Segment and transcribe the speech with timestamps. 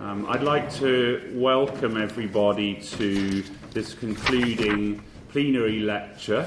[0.00, 6.44] Um, I'd like to welcome everybody to this concluding plenary lecture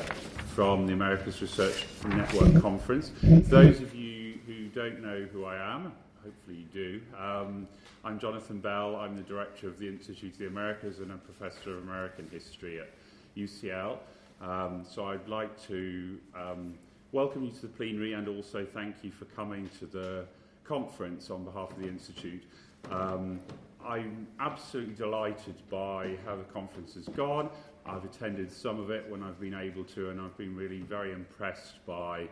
[0.55, 3.11] from the Americas Research Network Conference.
[3.21, 5.91] Those of you who don't know who I am,
[6.23, 7.67] hopefully you do, um,
[8.06, 8.96] I'm Jonathan Bell.
[8.96, 12.79] I'm the director of the Institute of the Americas and a professor of American history
[12.79, 12.90] at
[13.36, 13.97] UCL.
[14.42, 16.76] Um, so I'd like to um,
[17.12, 20.26] welcome you to the plenary and also thank you for coming to the
[20.63, 22.44] conference on behalf of the Institute.
[22.89, 23.40] Um,
[23.85, 27.49] I'm absolutely delighted by how the conference has gone.
[27.85, 31.12] I've attended some of it when I've been able to, and I've been really very
[31.12, 32.27] impressed by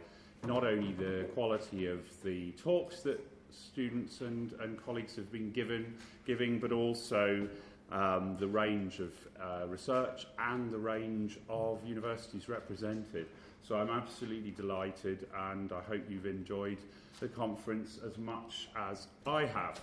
[0.46, 3.20] not only the quality of the talks that
[3.52, 5.94] students and, and colleagues have been given,
[6.26, 7.48] giving, but also
[7.92, 13.26] um, the range of uh, research and the range of universities represented.
[13.68, 16.78] So I'm absolutely delighted, and I hope you've enjoyed
[17.20, 19.80] the conference as much as I have.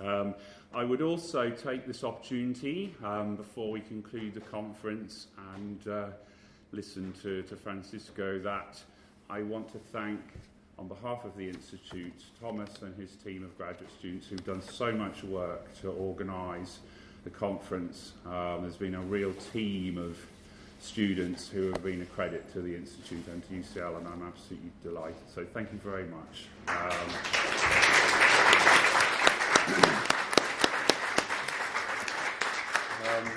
[0.00, 0.34] Um,
[0.74, 6.06] I would also take this opportunity um, before we conclude the conference and uh,
[6.72, 8.78] listen to, to Francisco that
[9.30, 10.20] I want to thank,
[10.78, 14.92] on behalf of the Institute, Thomas and his team of graduate students who've done so
[14.92, 16.78] much work to organise
[17.24, 18.12] the conference.
[18.26, 20.18] Um, there's been a real team of
[20.80, 24.70] students who have been a credit to the Institute and to UCL, and I'm absolutely
[24.82, 25.16] delighted.
[25.34, 26.46] So thank you very much.
[26.68, 28.27] Um,
[33.08, 33.30] Um,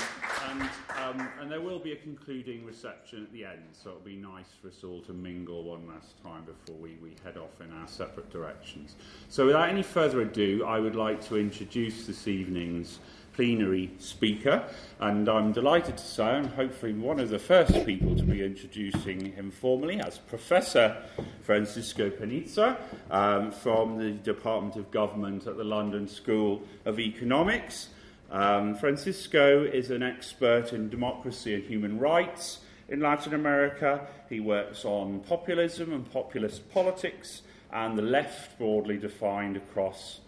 [0.50, 0.62] and,
[1.00, 4.48] um, and there will be a concluding reception at the end, so it'll be nice
[4.62, 7.88] for us all to mingle one last time before we, we head off in our
[7.88, 8.96] separate directions.
[9.30, 13.00] So, without any further ado, I would like to introduce this evening's
[13.34, 14.64] plenary speaker,
[15.00, 19.34] and I'm delighted to say I'm hopefully one of the first people to be introducing
[19.34, 20.98] him formally as Professor
[21.42, 22.78] Francisco Panizza
[23.10, 27.90] um, from the Department of Government at the London School of Economics.
[28.32, 34.08] Um, Francisco is an expert in democracy and human rights in Latin America.
[34.30, 37.42] He works on populism and populist politics
[37.74, 40.21] and the left broadly defined across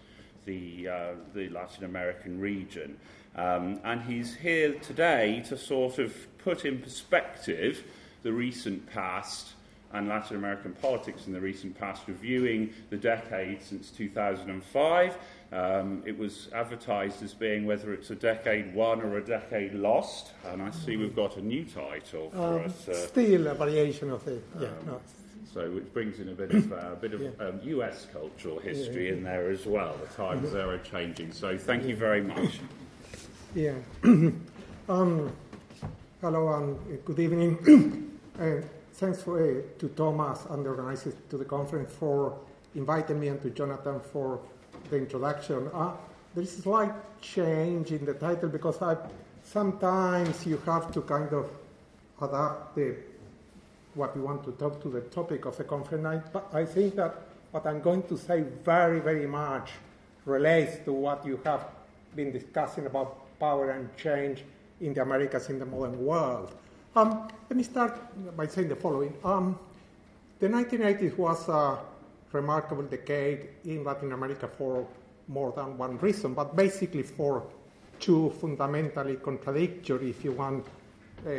[0.46, 2.98] the, uh, the Latin American region.
[3.36, 7.84] Um, and he's here today to sort of put in perspective
[8.22, 9.54] the recent past
[9.92, 15.18] and Latin American politics in the recent past, reviewing the decade since 2005
[15.54, 20.32] um, it was advertised as being whether it's a decade won or a decade lost,
[20.46, 22.88] and I see we've got a new title for um, us.
[22.88, 24.68] Uh, still a variation of it, yeah.
[24.68, 25.02] Um, no.
[25.54, 27.30] So which brings in a bit of uh, a bit of yeah.
[27.40, 28.08] um, U.S.
[28.12, 29.96] cultural history yeah, in there as well.
[30.02, 31.32] The times there are changing.
[31.32, 32.60] So thank you very much.
[33.54, 33.76] Yeah.
[34.04, 35.32] um,
[36.22, 38.10] hello and good evening.
[38.40, 42.36] uh, thanks for, uh, to Thomas and the organizers to the conference for
[42.74, 44.40] inviting me and to Jonathan for
[44.90, 45.70] the introduction.
[45.72, 45.92] Uh,
[46.34, 48.98] there is a slight change in the title because I,
[49.44, 51.48] sometimes you have to kind of
[52.20, 52.96] adapt the,
[53.96, 56.28] what we want to talk to the topic of the conference.
[56.32, 57.16] But I think that
[57.52, 59.72] what I'm going to say very, very much
[60.26, 61.68] relates to what you have
[62.16, 64.44] been discussing about power and change
[64.82, 66.56] in the Americas in the modern world.
[66.96, 68.00] Um, let me start
[68.38, 69.14] by saying the following.
[69.24, 69.58] Um,
[70.40, 71.80] the 1980s was a
[72.32, 74.88] remarkable decade in Latin America for
[75.28, 77.44] more than one reason, but basically for
[78.00, 80.66] two fundamentally contradictory, if you want,
[81.26, 81.32] uh,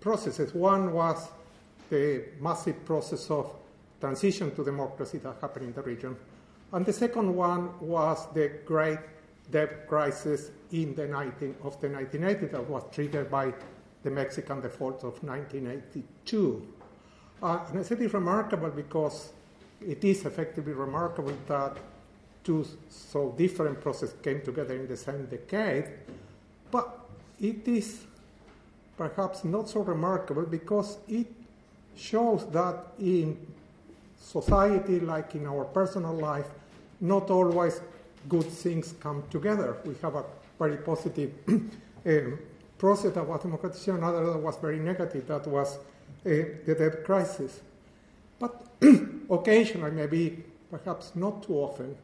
[0.00, 0.54] processes.
[0.54, 1.28] One was
[1.92, 3.52] the massive process of
[4.00, 6.16] transition to democracy that happened in the region.
[6.72, 8.98] And the second one was the great
[9.50, 13.52] debt crisis in the 19, of the 1980s that was triggered by
[14.02, 16.66] the Mexican default of 1982.
[17.42, 19.32] Uh, and I said it's remarkable because
[19.86, 21.76] it is effectively remarkable that
[22.42, 25.90] two so different processes came together in the same decade,
[26.70, 27.00] but
[27.38, 28.06] it is
[28.96, 31.41] perhaps not so remarkable because it
[31.96, 33.36] shows that in
[34.18, 36.46] society, like in our personal life,
[37.00, 37.80] not always
[38.28, 39.76] good things come together.
[39.84, 40.24] We have a
[40.58, 42.38] very positive um,
[42.78, 45.78] process was democratization, another that was very negative, that was uh,
[46.24, 47.60] the debt crisis.
[48.38, 48.66] But
[49.30, 51.96] occasionally, maybe perhaps not too often,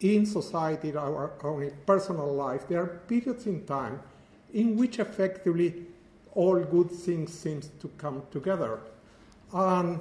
[0.00, 4.00] in society, in our own personal life, there are periods in time
[4.52, 5.86] in which effectively
[6.34, 8.80] all good things seem to come together.
[9.54, 10.00] And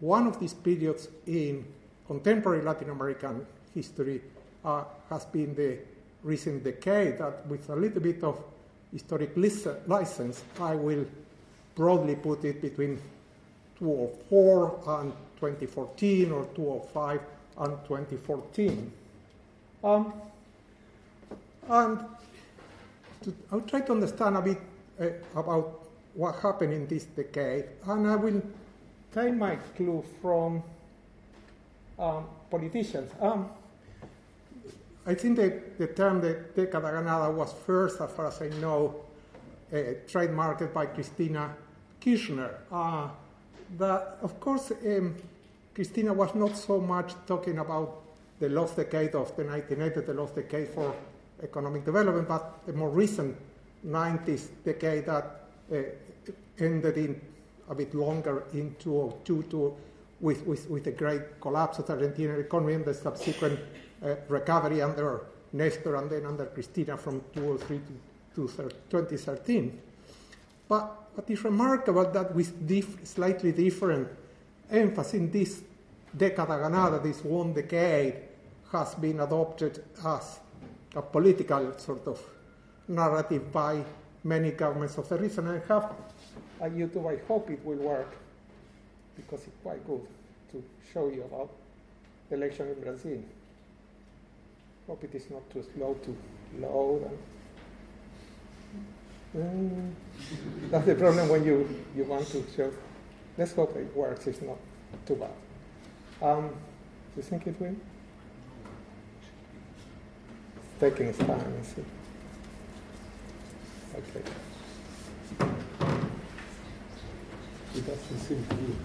[0.00, 1.64] one of these periods in
[2.06, 4.20] contemporary Latin American history
[4.64, 5.78] uh, has been the
[6.22, 8.42] recent decade that with a little bit of
[8.92, 9.32] historic
[9.86, 11.06] license, I will
[11.74, 13.00] broadly put it between
[13.78, 17.20] 2004 and 2014 or 2005
[17.58, 18.92] and 2014.
[19.82, 20.12] Um,
[21.68, 21.98] And
[23.22, 24.60] to, I'll try to understand a bit
[25.00, 28.42] uh, about what happened in this decade, and I will
[29.14, 30.62] take my clue from
[31.98, 33.12] um, politicians.
[33.20, 33.48] Um,
[35.06, 38.96] I think that the term the década ganada was first, as far as I know,
[39.72, 39.76] uh,
[40.08, 41.54] trademarked by Cristina
[42.00, 42.58] Kirchner.
[42.72, 43.08] Uh,
[43.78, 45.14] that, of course, um,
[45.74, 48.02] Cristina was not so much talking about
[48.40, 50.94] the lost decade of the 1980s, the lost decade for
[51.42, 53.36] economic development, but the more recent
[53.86, 55.40] 90s decade that
[55.72, 55.76] uh,
[56.58, 57.20] ended in
[57.68, 59.74] a bit longer in 2002 to,
[60.20, 63.58] with, with, with the great collapse of the Argentine economy and the subsequent
[64.04, 67.80] uh, recovery under Nestor and then under Cristina from 2003
[68.34, 69.80] to, to 2013.
[70.68, 74.08] But what is remarkable that with diff- slightly different
[74.70, 75.62] emphasis in this
[76.16, 78.14] década ganada, this one decade,
[78.72, 80.40] has been adopted as
[80.96, 82.20] a political sort of
[82.88, 83.84] narrative by
[84.24, 85.48] many governments of the region.
[85.48, 85.92] I have
[86.60, 88.14] a YouTube, I hope it will work,
[89.16, 90.00] because it's quite good
[90.52, 90.62] to
[90.92, 91.50] show you about
[92.28, 93.18] the election in Brazil.
[94.86, 96.16] Hope it is not too slow to
[96.60, 97.10] load.
[99.34, 102.72] And, mm, that's the problem when you, you want to show.
[103.36, 104.58] Let's hope it works, it's not
[105.06, 105.30] too bad.
[106.22, 107.74] Um, do you think it will?
[110.56, 111.62] It's taking its time.
[113.96, 114.30] Okay.
[117.74, 118.76] It doesn't seem to be.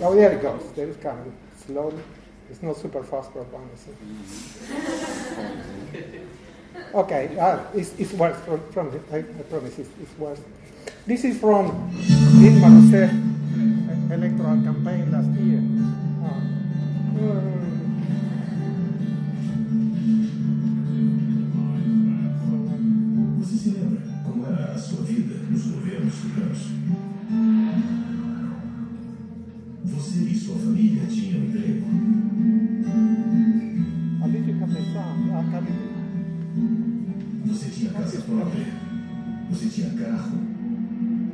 [0.00, 0.70] Oh, there it goes.
[0.72, 1.32] There it's coming.
[1.66, 2.02] Slowly.
[2.50, 3.70] It's not super fast for one,
[6.94, 7.30] Okay,
[7.74, 10.40] it's, it's worse from, from I, I promise it's, it's worse.
[11.06, 11.90] This is from
[12.40, 12.90] Dilma
[14.12, 15.62] electoral campaign last year.
[16.26, 17.59] Uh,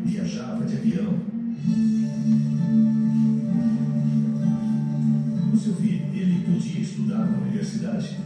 [0.07, 1.15] viajava de avião.
[5.53, 8.17] O seu filho, ele podia estudar na universidade.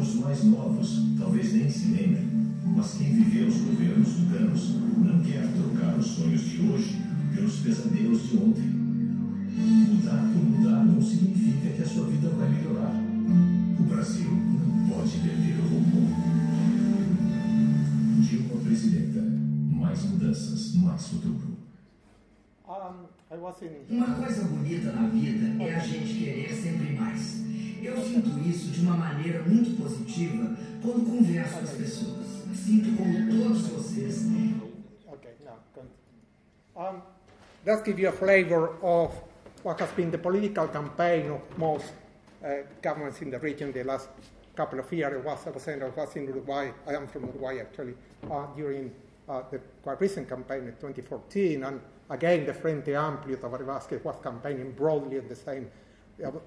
[0.00, 2.26] Os mais novos talvez nem se lembrem,
[2.76, 6.96] mas quem viveu os governos tucanos não quer trocar os sonhos de hoje
[7.34, 8.78] pelos pesadelos de ontem.
[9.58, 12.94] Mudar por mudar não significa que a sua vida vai melhorar.
[13.78, 16.17] O Brasil não pode perder o rumo.
[23.30, 27.36] Uma coisa bonita na vida é a gente querer sempre mais.
[27.82, 32.26] Eu sinto isso de uma maneira muito positiva quando converso com as pessoas.
[32.54, 34.24] Sinto como todos vocês.
[35.08, 35.58] Okay, now,
[36.74, 37.02] um,
[37.66, 39.14] let's give you a flavor of
[39.62, 41.92] what has been the political campaign of most
[42.42, 44.08] uh, governments in the region the last
[44.56, 45.12] couple of years.
[45.12, 46.70] It was, I was saying, I was in Uruguay.
[46.86, 47.94] I am from Uruguay actually
[48.30, 48.90] uh, during
[49.28, 51.80] uh, the quite recent campaign in 2014, and
[52.10, 55.70] again the Frente Amplio, Tabaré Vázquez was campaigning broadly on the same,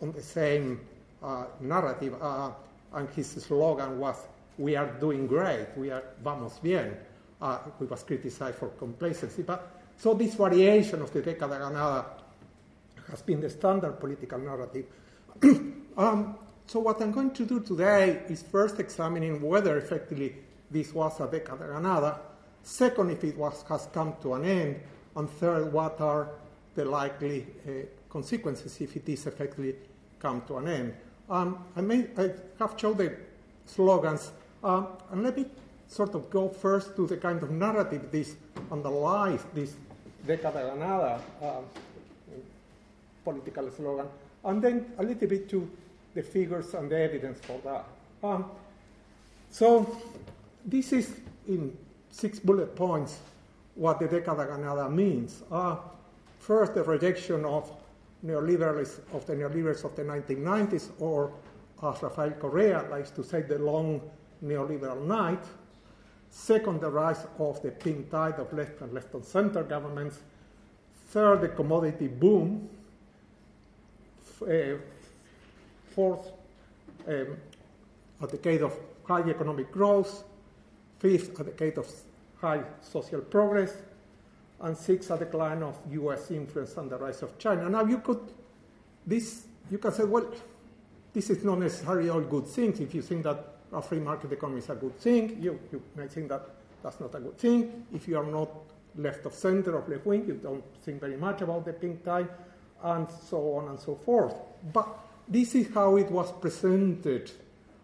[0.02, 0.80] on the same
[1.24, 2.52] uh, narrative, uh,
[2.94, 4.16] and his slogan was,
[4.57, 5.68] "We are doing great.
[5.78, 6.97] We are vamos bien."
[7.42, 12.06] Uh, he was criticized for complacency, but so this variation of the década ganada
[13.09, 14.85] has been the standard political narrative.
[15.97, 20.35] um, so what I'm going to do today is first examining whether effectively
[20.69, 22.19] this was a década ganada
[22.64, 24.80] Second, if it was, has come to an end.
[25.15, 26.30] And third, what are
[26.75, 27.71] the likely uh,
[28.09, 29.75] consequences if it is effectively
[30.19, 30.94] come to an end.
[31.30, 33.15] Um, I, may, I have shown the
[33.65, 34.31] slogans,
[34.63, 35.45] um, and let me
[35.87, 38.35] sort of go first to the kind of narrative this
[38.71, 39.75] underlies this
[40.25, 41.61] década ganada uh,
[43.23, 44.07] political slogan,
[44.44, 45.69] and then a little bit to
[46.13, 47.85] the figures and the evidence for that.
[48.23, 48.45] Um,
[49.49, 50.01] so
[50.65, 51.75] this is in
[52.09, 53.19] six bullet points
[53.75, 55.44] what the década ganada means.
[55.51, 55.78] Uh,
[56.40, 57.71] first, the rejection of
[58.25, 61.31] neoliberalism of the neoliberals of the 1990s, or
[61.83, 64.01] as Rafael Correa likes to say, the long
[64.44, 65.44] neoliberal night.
[66.30, 70.19] Second, the rise of the pink tide of left and left and center governments.
[71.09, 72.69] Third, the commodity boom.
[74.42, 74.78] Uh,
[75.94, 76.31] fourth,
[77.07, 77.37] um,
[78.21, 78.73] a decade of
[79.04, 80.23] high economic growth.
[80.99, 81.87] Fifth, a decade of
[82.42, 83.74] high social progress.
[84.60, 86.30] And six, a decline of U.S.
[86.30, 87.68] influence and the rise of China.
[87.68, 88.19] Now, you could,
[89.07, 90.31] this, you can say, well,
[91.14, 93.44] this is not necessarily all good things if you think that
[93.74, 95.42] a free market economy is a good thing.
[95.42, 96.48] You, you may think that
[96.83, 97.86] that's not a good thing.
[97.94, 98.50] If you are not
[98.95, 102.30] left of center or left wing, you don't think very much about the pink tide,
[102.83, 104.36] and so on and so forth.
[104.71, 104.88] But
[105.28, 107.31] this is how it was presented.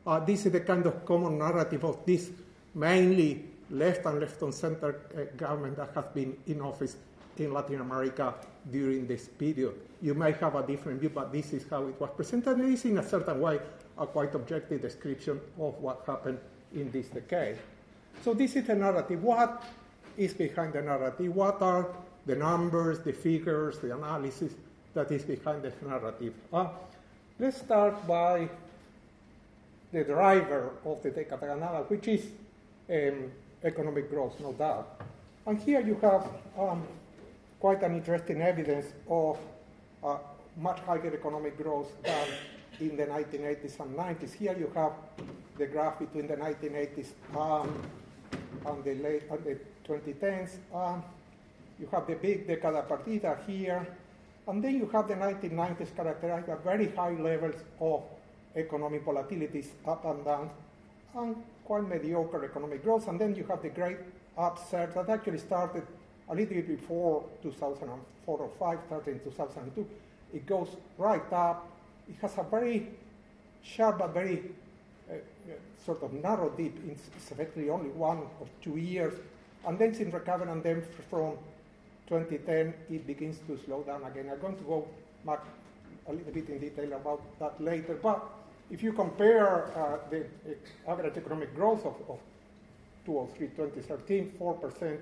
[0.06, 2.30] Uh, this is the kind of common narrative of this
[2.74, 6.98] mainly left and left on center uh, government that has been in office
[7.38, 8.34] in Latin America
[8.72, 9.74] during this period.
[10.02, 12.60] You may have a different view, but this is how it was presented.
[12.60, 13.60] It is, in a certain way,
[13.98, 16.40] a quite objective description of what happened
[16.74, 17.58] in this decade.
[18.24, 19.24] So, this is the narrative.
[19.24, 19.64] What
[20.18, 21.36] is behind the narrative?
[21.36, 21.88] What are
[22.26, 24.54] the numbers, the figures, the analysis
[24.94, 26.34] that is behind the narrative?
[26.52, 26.68] Uh,
[27.40, 28.50] let's start by
[29.92, 32.26] the driver of the Década Ganada, which is
[32.90, 33.32] um,
[33.68, 35.02] economic growth, no doubt.
[35.46, 36.84] And here you have um,
[37.60, 39.38] quite an interesting evidence of
[40.04, 40.18] uh,
[40.58, 42.28] much higher economic growth than
[42.80, 44.34] in the 1980s and 90s.
[44.34, 44.94] Here you have
[45.58, 47.82] the graph between the 1980s um,
[48.66, 50.58] and the late and the 2010s.
[50.74, 51.04] Um,
[51.80, 53.88] you have the big decada perdida here,
[54.48, 58.04] and then you have the 1990s characterized by very high levels of
[58.56, 60.50] economic volatilities up and down,
[61.16, 61.36] and
[61.68, 63.08] quite mediocre economic growth.
[63.10, 63.98] And then you have the great
[64.38, 65.84] upsurge that actually started
[66.30, 69.86] a little bit before 2004 or 5, started in 2002.
[70.34, 71.68] It goes right up.
[72.08, 72.88] It has a very
[73.64, 74.44] sharp but very
[75.10, 75.54] uh, uh,
[75.86, 76.74] sort of narrow dip.
[76.88, 79.14] It's, effectively only one or two years.
[79.66, 81.34] And then it's in recovery, and then from
[82.08, 84.30] 2010 it begins to slow down again.
[84.32, 84.88] I'm going to go
[85.26, 85.44] back
[86.08, 88.00] a little bit in detail about that later.
[88.02, 88.24] But
[88.70, 90.26] if you compare uh, the
[90.88, 92.20] average economic growth of, of
[93.06, 95.00] 2003, 2013, 4%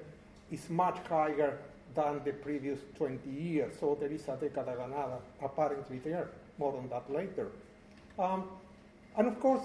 [0.52, 1.58] is much higher
[1.96, 3.74] than the previous 20 years.
[3.80, 6.30] So there is a década ganada apparently there.
[6.58, 7.48] More on that later.
[8.20, 8.44] Um,
[9.18, 9.64] and of course,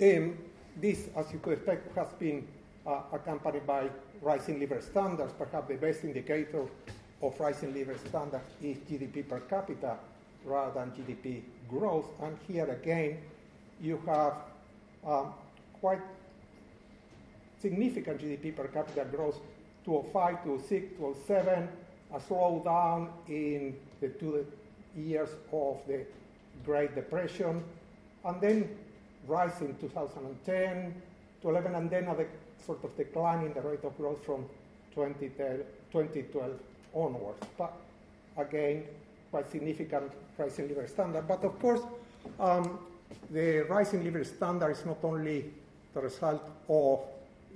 [0.00, 0.38] um,
[0.80, 2.46] this, as you could expect, has been
[2.86, 3.88] uh, accompanied by
[4.22, 5.32] rising living standards.
[5.36, 6.66] Perhaps the best indicator
[7.22, 9.96] of rising living standards is GDP per capita
[10.44, 12.06] rather than GDP growth.
[12.22, 13.18] And here again,
[13.80, 14.34] you have
[15.06, 15.32] um,
[15.80, 16.00] quite
[17.60, 19.40] significant GDP per capita growth
[19.84, 21.68] 2005, 2006, 2007,
[22.14, 24.46] a slowdown in the two
[24.96, 26.04] years of the
[26.64, 27.62] Great Depression,
[28.24, 28.68] and then
[29.28, 30.94] rise in 2010
[31.42, 32.16] to 11, and then a
[32.64, 34.44] sort of decline in the rate of growth from
[34.94, 36.50] 2012
[36.94, 37.46] onwards.
[37.56, 37.72] But
[38.36, 38.84] again,
[39.30, 41.26] quite significant rise in living standard.
[41.26, 41.80] But of course,
[42.38, 42.78] um,
[43.30, 45.52] the rise in standard is not only
[45.94, 47.00] the result of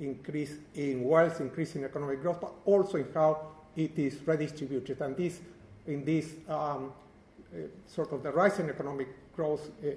[0.01, 5.01] increase in wealth, increase in economic growth, but also in how it is redistributed.
[5.01, 5.41] And this,
[5.87, 6.93] in this um,
[7.53, 9.91] uh, sort of the rising economic growth, uh,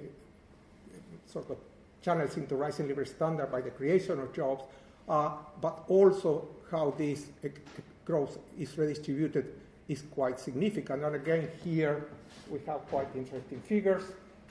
[1.27, 1.57] sort of
[2.01, 4.63] channels into rising living standard by the creation of jobs,
[5.07, 7.27] uh, but also how this
[8.05, 9.53] growth is redistributed
[9.87, 11.03] is quite significant.
[11.03, 12.07] And again, here
[12.49, 14.03] we have quite interesting figures.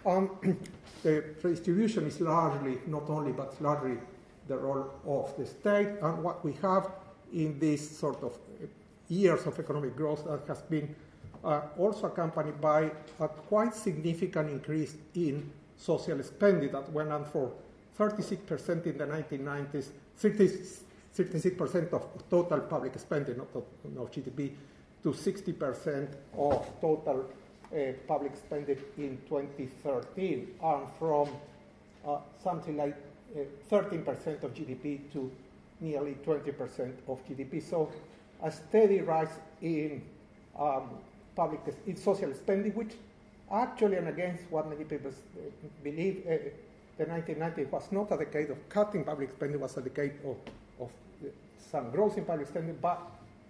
[0.05, 0.31] Um,
[1.03, 3.97] the redistribution is largely, not only, but largely
[4.49, 5.89] the role of the state.
[6.03, 6.91] And what we have
[7.33, 8.39] in these sort of
[9.09, 10.95] years of economic growth that has been
[11.45, 17.53] uh, also accompanied by a quite significant increase in social spending that went on for
[17.99, 19.89] 36% in the 1990s,
[20.21, 23.65] 36% of total public spending, not of,
[24.11, 24.53] GDP,
[25.03, 27.25] to 60% of total
[27.73, 31.29] uh, public spending in 2013, and from
[32.07, 32.97] uh, something like
[33.71, 35.31] 13% uh, of GDP to
[35.81, 37.63] nearly 20% of GDP.
[37.63, 37.91] So
[38.43, 40.03] a steady rise in
[40.59, 40.91] um,
[41.35, 42.93] public in social spending, which
[43.51, 45.41] actually, and against what many people uh,
[45.83, 46.37] believe, uh,
[46.99, 50.37] the 1990s was not a decade of cutting public spending, was a decade of,
[50.79, 50.91] of
[51.71, 53.01] some growth in public spending, but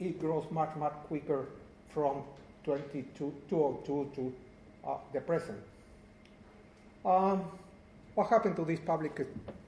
[0.07, 1.47] it grows much, much quicker
[1.93, 2.23] from
[2.65, 4.33] 2002 to
[4.87, 5.59] uh, the present.
[7.05, 7.45] Um,
[8.15, 9.27] what happened to this public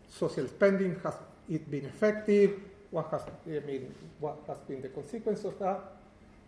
[0.09, 1.01] social spending?
[1.03, 1.15] Has
[1.49, 2.61] it been effective?
[2.91, 5.81] What has, I mean, what has been the consequence of that?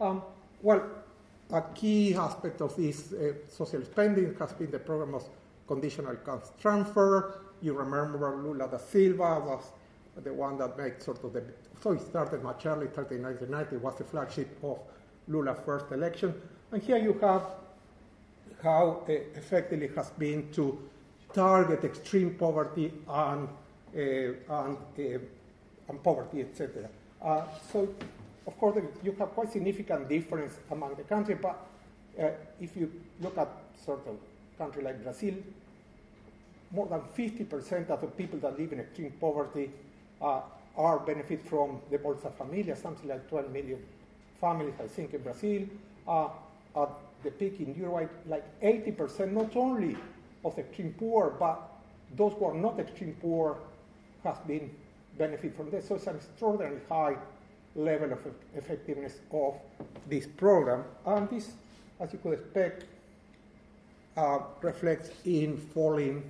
[0.01, 0.23] Um,
[0.63, 0.83] well,
[1.53, 5.25] a key aspect of this uh, social spending has been the program of
[5.67, 7.41] conditional cash transfer.
[7.63, 9.65] You remember Lula da Silva was
[10.23, 11.43] the one that made sort of the,
[11.83, 14.79] so it started much early, 1990, was the flagship of
[15.29, 16.35] Lula's first election.
[16.73, 17.43] And here you have
[18.63, 20.79] how uh, effective it has been to
[21.35, 23.49] target extreme poverty and,
[23.95, 25.19] uh, and, uh,
[25.89, 26.89] and poverty, etc.
[27.23, 27.43] Uh,
[27.73, 27.89] so,
[28.47, 31.67] of course, you have quite significant difference among the countries, but
[32.19, 32.29] uh,
[32.61, 33.49] if you look at
[33.85, 34.17] sort of
[34.57, 35.35] country like Brazil,
[36.71, 39.71] more than 50% of the people that live in extreme poverty
[40.21, 40.41] uh,
[40.77, 43.83] are benefit from the Bolsa Familia, something like 12 million
[44.41, 45.63] families, I think, in Brazil.
[46.07, 46.29] Uh,
[46.77, 46.91] at
[47.25, 49.97] the peak in Uruguay, like 80%, not only
[50.45, 51.61] of the extreme poor, but
[52.17, 53.59] those who are not extreme poor
[54.23, 54.71] has been
[55.19, 55.89] benefit from this.
[55.89, 57.17] So it's an extraordinarily high
[57.75, 58.19] level of
[58.55, 59.55] effectiveness of
[60.09, 60.85] this program.
[61.07, 61.53] And this,
[61.99, 62.85] as you could expect,
[64.17, 66.23] uh, reflects in falling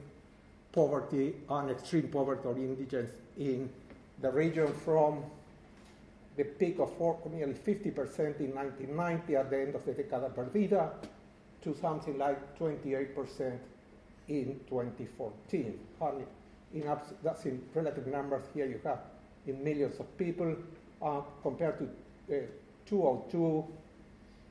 [0.72, 3.68] poverty and extreme poverty or indigence in
[4.22, 5.22] the region from
[6.36, 6.90] the peak of
[7.32, 10.90] nearly 50% in 1990 at the end of the Década Perdida
[11.62, 13.58] to something like 28%
[14.28, 15.78] in 2014.
[16.74, 18.98] In that's in relative numbers here you have
[19.46, 20.56] in millions of people
[21.00, 22.40] uh, compared to uh,
[22.86, 23.64] 202,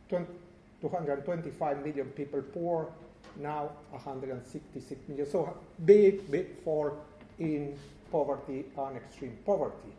[0.10, 0.26] 20,
[0.82, 2.90] 225 million people poor,
[3.38, 5.30] now 166 million.
[5.30, 6.98] So big, big fall
[7.40, 7.78] in
[8.16, 9.92] poverty and extreme poverty.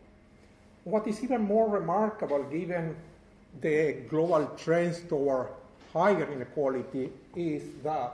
[0.84, 2.96] What is even more remarkable, given
[3.60, 5.48] the global trends toward
[5.92, 7.04] higher inequality,
[7.34, 8.10] is that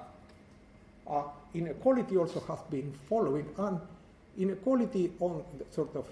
[1.06, 1.22] uh,
[1.54, 3.78] inequality also has been following, and
[4.38, 6.06] inequality on sort of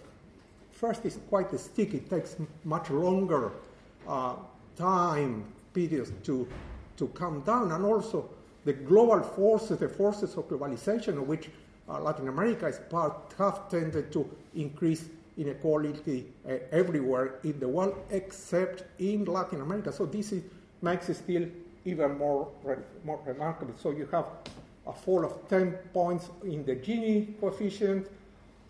[0.83, 1.97] first is quite sticky.
[1.97, 3.51] It takes much longer
[4.07, 4.35] uh,
[4.77, 5.45] time
[5.75, 6.47] periods to
[6.99, 8.29] to come down, and also
[8.65, 11.49] the global forces, the forces of globalization, which
[11.99, 15.07] Latin America is part, have tended to increase
[15.37, 19.93] inequality uh, everywhere in the world except in Latin America.
[19.93, 20.43] So this is,
[20.83, 21.47] makes it still
[21.85, 23.75] even more, re- more remarkable.
[23.79, 24.27] So you have
[24.87, 28.09] a fall of 10 points in the Gini coefficient,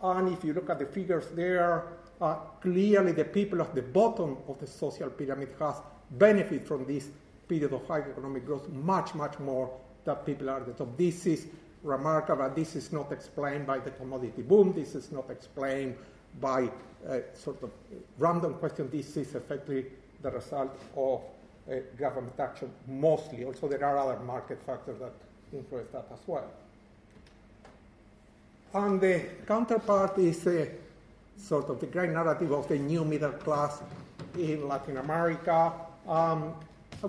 [0.03, 1.85] and if you look at the figures there,
[2.21, 5.77] uh, clearly the people at the bottom of the social pyramid has
[6.13, 7.09] benefit from this
[7.49, 9.71] period of high economic growth much, much more
[10.05, 10.97] than people at the top.
[10.97, 11.47] This is
[11.83, 12.51] remarkable.
[12.51, 14.73] This is not explained by the commodity boom.
[14.73, 15.97] This is not explained
[16.41, 16.71] by
[17.09, 17.71] a sort of
[18.19, 18.89] random question.
[18.91, 19.87] This is effectively
[20.23, 21.21] the result of
[21.71, 23.45] uh, government action mostly.
[23.45, 25.13] Also, there are other market factors that
[25.53, 26.51] influence that as well.
[28.73, 30.67] And the counterpart is uh,
[31.37, 33.83] sort of the great narrative of the new middle class
[34.39, 35.73] in Latin America,
[36.07, 36.55] um,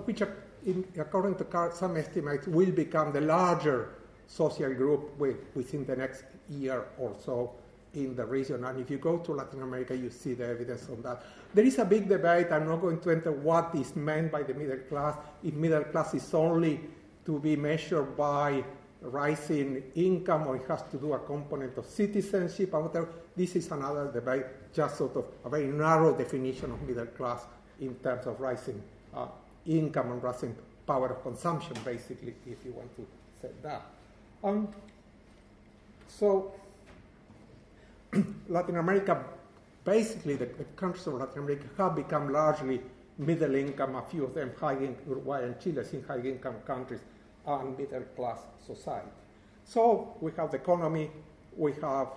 [0.04, 0.22] which,
[0.66, 3.90] in, according to some estimates, will become the larger
[4.32, 7.52] social group with, within the next year or so
[7.94, 8.64] in the region.
[8.64, 11.22] And if you go to Latin America, you see the evidence on that.
[11.52, 12.50] There is a big debate.
[12.50, 15.16] I'm not going to enter what is meant by the middle class.
[15.42, 16.80] If middle class is only
[17.26, 18.64] to be measured by
[19.02, 23.08] rising income or it has to do a component of citizenship or whatever.
[23.36, 27.44] This is another debate, just sort of a very narrow definition of middle class
[27.80, 28.80] in terms of rising
[29.14, 29.26] uh,
[29.66, 30.54] income and rising
[30.86, 33.06] power of consumption, basically, if you want to
[33.40, 33.82] say that.
[34.44, 34.68] Um,
[36.08, 36.52] so
[38.48, 39.24] Latin America,
[39.84, 42.80] basically the, the, countries of Latin America have become largely
[43.18, 47.00] middle income, a few of them high income, Uruguay and Chile in high income countries
[47.46, 49.08] and middle class society.
[49.64, 51.10] So we have the economy,
[51.56, 52.08] we have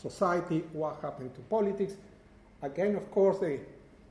[0.00, 1.94] society, what happened to politics.
[2.62, 3.58] Again, of course, the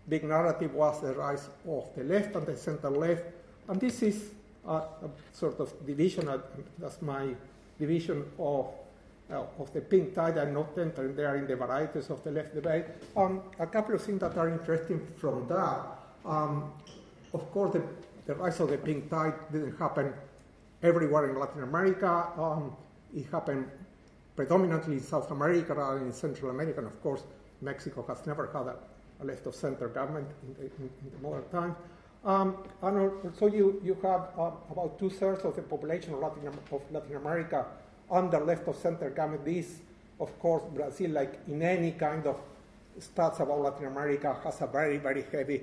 [0.10, 3.24] big narrative was the rise of the left and the center left,
[3.70, 4.32] and this is
[4.68, 6.30] a, sort of division,
[6.78, 7.28] that's my
[7.80, 8.68] division of,
[9.32, 10.38] uh, of the pink tide.
[10.38, 12.86] I'm not entering there in the varieties of the left debate.
[13.16, 15.86] Um, a couple of things that are interesting from that.
[16.26, 16.72] Um,
[17.34, 17.84] of course, the
[18.28, 20.14] the rise of the pink tide didn't happen
[20.84, 22.28] everywhere in Latin America.
[22.38, 22.76] Um,
[23.16, 23.72] it happened
[24.36, 26.80] predominantly in South America rather than in Central America.
[26.80, 27.24] And of course,
[27.62, 28.76] Mexico has never had a,
[29.22, 31.76] a left of center government in the, in, in the modern time.
[32.26, 36.48] Um, and also, you, you have uh, about two thirds of the population of Latin,
[36.48, 37.66] of Latin America
[38.12, 39.46] under left of center government.
[39.46, 39.80] This,
[40.20, 42.38] of course, Brazil, like in any kind of
[43.00, 45.62] stats about Latin America, has a very, very heavy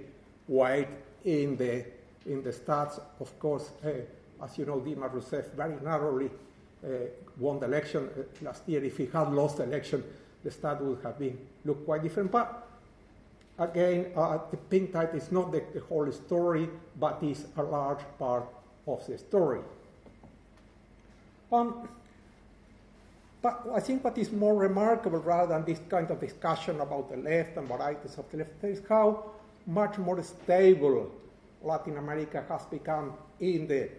[0.49, 0.89] weight
[1.25, 1.85] in the
[2.27, 3.01] in the stats.
[3.21, 6.31] Of course, uh, as you know, Dilma Rousseff very narrowly
[6.85, 6.89] uh,
[7.39, 8.83] won the election uh, last year.
[8.85, 10.03] If he had lost the election,
[10.43, 12.31] the stat would have been looked quite different.
[12.31, 12.64] But
[13.59, 18.03] again, uh, the pink tide is not the, the, whole story, but is a large
[18.19, 18.47] part
[18.87, 19.61] of the story.
[21.53, 21.89] Um,
[23.43, 27.19] but I think what is more remarkable, rather than this kind of discussion about the
[27.19, 29.25] left and varieties of the left, is how
[29.67, 31.11] much more stable
[31.63, 33.91] Latin America has become in the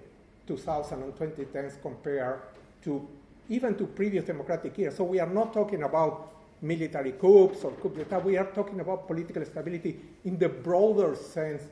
[0.48, 2.42] 2000 and 2010s compared
[2.84, 3.08] to
[3.50, 4.96] even to previous democratic years.
[4.96, 6.32] So we are not talking about
[6.66, 8.20] military coups or coup d'etat.
[8.20, 11.64] We are talking about political stability in the broader sense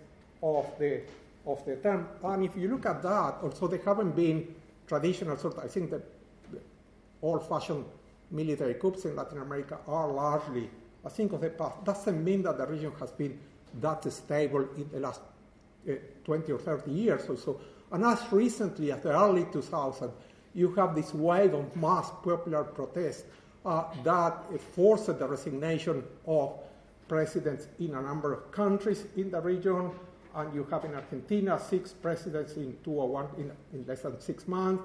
[0.42, 1.02] of the
[1.46, 2.08] of the term.
[2.24, 4.56] And if you look at that, also they haven't been
[4.88, 5.58] traditional sort.
[5.58, 6.02] Of, I think that
[7.22, 7.86] old-fashioned
[8.32, 10.70] military coups in Latin America are largely
[11.04, 11.84] a thing of the past.
[11.84, 13.40] Doesn't mean that the region has been
[13.82, 15.22] that stable in the last
[15.90, 17.60] uh, 20 or 30 years or so.
[17.92, 20.12] And as recently as the early 2000s,
[20.54, 24.44] you have this wave of mass popular protest uh, Uh, that
[24.76, 26.52] forced the resignation of
[27.08, 29.90] presidents in a number of countries in the region.
[30.36, 34.84] And you have in Argentina six presidents in 2001 in, in less than six months.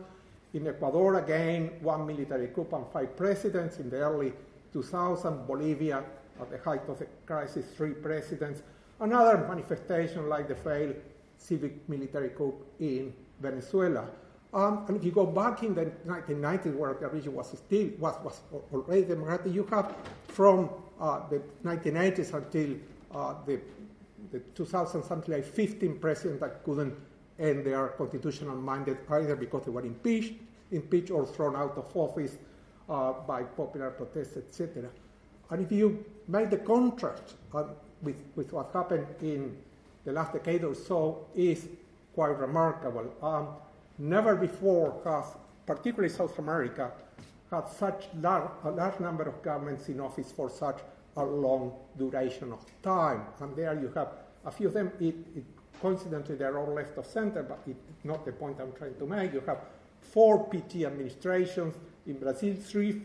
[0.54, 4.32] In Ecuador, again, one military coup and five presidents in the early
[4.72, 5.46] 2000s.
[5.46, 6.04] Bolivia,
[6.40, 8.62] at the height of the crisis, three presidents.
[9.00, 10.94] Another manifestation like the failed
[11.36, 14.06] civic military coup in Venezuela.
[14.52, 18.14] Um, and if you go back in the 1990s, where the region was still was,
[18.24, 18.40] was
[18.72, 19.94] already democratic, you have
[20.28, 22.76] from uh, the 1980s until
[23.14, 23.60] uh, the,
[24.32, 26.94] the 2000 something like 15 presidents that couldn't
[27.38, 30.34] end their constitutional mandate either because they were impeached,
[30.72, 32.38] impeached or thrown out of office
[32.88, 34.88] uh, by popular protests, etc.
[35.50, 37.64] And if you make the contrast uh,
[38.02, 39.56] with, with what happened in
[40.04, 41.68] the last decade or so, is
[42.14, 43.12] quite remarkable.
[43.22, 43.48] Um,
[43.98, 45.24] never before has,
[45.66, 46.92] particularly South America,
[47.50, 50.80] had such a large number of governments in office for such
[51.16, 53.22] a long duration of time.
[53.40, 54.08] And there you have
[54.44, 54.92] a few of them.
[55.00, 55.44] It, it,
[55.80, 59.32] coincidentally, they're all left of center, but it's not the point I'm trying to make.
[59.32, 59.58] You have
[60.02, 61.74] four PT administrations
[62.06, 63.02] in Brazil, three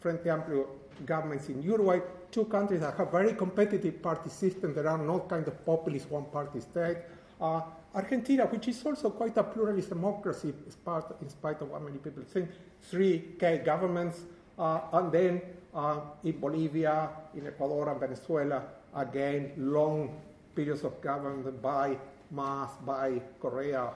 [0.00, 0.66] Frente Amplio
[1.06, 4.74] governments in Uruguay, two countries that have very competitive party systems.
[4.74, 6.98] There are not kind of populist one-party state.
[7.40, 7.62] Uh,
[7.94, 12.50] Argentina, which is also quite a pluralist democracy, in spite of what many people think,
[12.82, 14.20] three K governments,
[14.58, 15.42] uh, and then
[15.74, 18.62] uh, in Bolivia, in Ecuador, and Venezuela,
[18.96, 20.20] again, long
[20.54, 21.96] periods of government by
[22.30, 23.90] MAS, by Correa,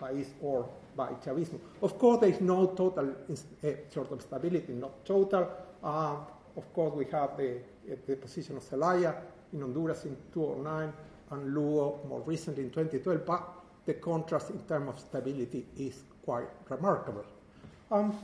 [0.00, 1.58] País, or by Chavismo.
[1.82, 5.48] Of course, there is no total uh, sort of stability, not total.
[5.82, 6.16] Uh,
[6.56, 7.58] of course, we have the,
[8.06, 9.14] the position of Zelaya
[9.52, 10.92] in Honduras in 2009
[11.30, 13.48] and Lugo more recently in 2012, but
[13.86, 17.24] the contrast in terms of stability is quite remarkable.
[17.90, 18.16] Um,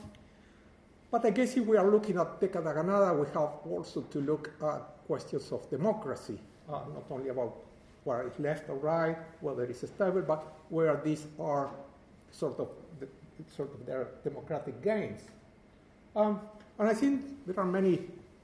[1.11, 4.51] but I guess if we are looking at Década Ganada, we have also to look
[4.63, 6.39] at questions of democracy,
[6.69, 7.57] uh, not only about
[8.05, 11.71] where it's left or right, whether it's stable, but where these are
[12.31, 12.69] sort of
[13.01, 13.09] the,
[13.57, 15.21] sort of their democratic gains.
[16.15, 16.41] Um,
[16.79, 18.01] and I think there are many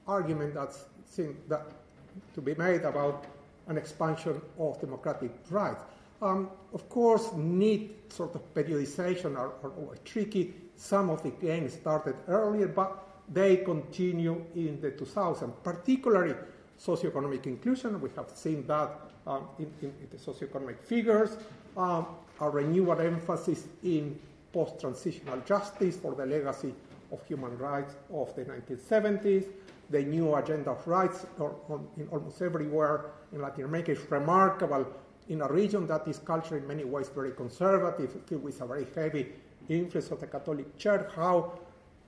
[0.07, 1.65] arguments that that
[2.35, 3.25] to be made about
[3.67, 5.83] an expansion of democratic rights.
[6.21, 10.53] Um, of course, need sort of periodization are, are, are, tricky.
[10.77, 16.35] Some of the gains started earlier, but they continue in the 2000s, particularly
[16.79, 17.99] socioeconomic inclusion.
[17.99, 21.37] We have seen that um, in, in, the socioeconomic figures,
[21.77, 22.07] um,
[22.39, 24.19] a renewed emphasis in
[24.51, 26.73] post-transitional justice for the legacy
[27.11, 29.45] of human rights of the 1970s,
[29.93, 31.55] the new agenda of rights or,
[31.97, 34.85] in almost everywhere in Latin America is remarkable
[35.29, 38.87] in a region that is culturally in many ways very conservative, still with a very
[38.95, 39.31] heavy
[39.69, 41.53] influence of the Catholic Church, how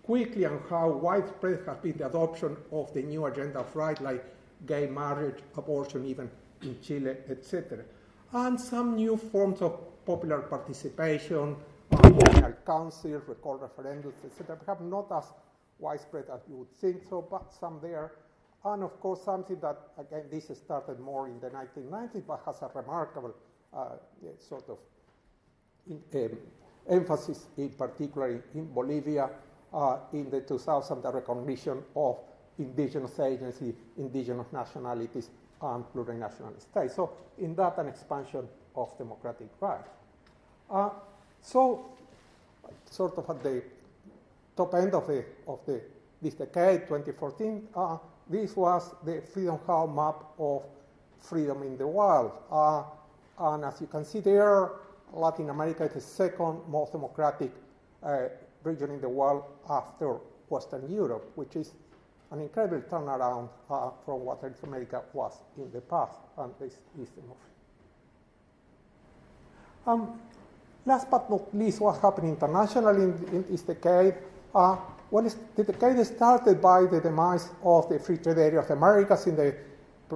[0.03, 4.25] quickly and how widespread has been the adoption of the new agenda of rights like
[4.65, 6.29] gay marriage, abortion, even
[6.63, 7.85] in Chile, etc.
[8.33, 11.55] And some new forms of popular participation,
[11.91, 15.25] communal councils, recall referendums, etc., perhaps not as
[15.79, 18.13] widespread as you would think so, but some there.
[18.63, 22.69] And of course, something that, again, this started more in the 1990s, but has a
[22.73, 23.35] remarkable
[23.73, 23.89] uh,
[24.39, 24.77] sort of
[25.87, 26.37] in, um,
[26.89, 29.29] emphasis, in particular in Bolivia,
[29.73, 32.17] uh, in the 2000, the recognition of
[32.57, 35.29] indigenous agency, indigenous nationalities,
[35.61, 36.95] and plurinational states.
[36.95, 39.89] So, in that, an expansion of democratic rights.
[40.69, 40.89] Uh,
[41.41, 41.85] so,
[42.89, 43.63] sort of at the
[44.55, 45.81] top end of, the, of the,
[46.21, 47.97] this decade, 2014, uh,
[48.29, 50.63] this was the Freedom House map of
[51.19, 52.31] freedom in the world.
[52.51, 52.83] Uh,
[53.39, 54.71] and as you can see there,
[55.13, 57.51] Latin America is the second most democratic
[58.03, 58.27] uh,
[58.63, 60.17] region in the world after
[60.49, 61.73] Western Europe, which is
[62.31, 67.23] an incredible turnaround uh, from what Latin America was in the past and this Eastern
[69.85, 70.19] um,
[70.85, 74.15] last but not least, what happened internationally in, in this decade
[74.55, 74.77] uh,
[75.11, 79.27] well, the decade started by the demise of the free trade area of the Americas
[79.27, 79.55] in the,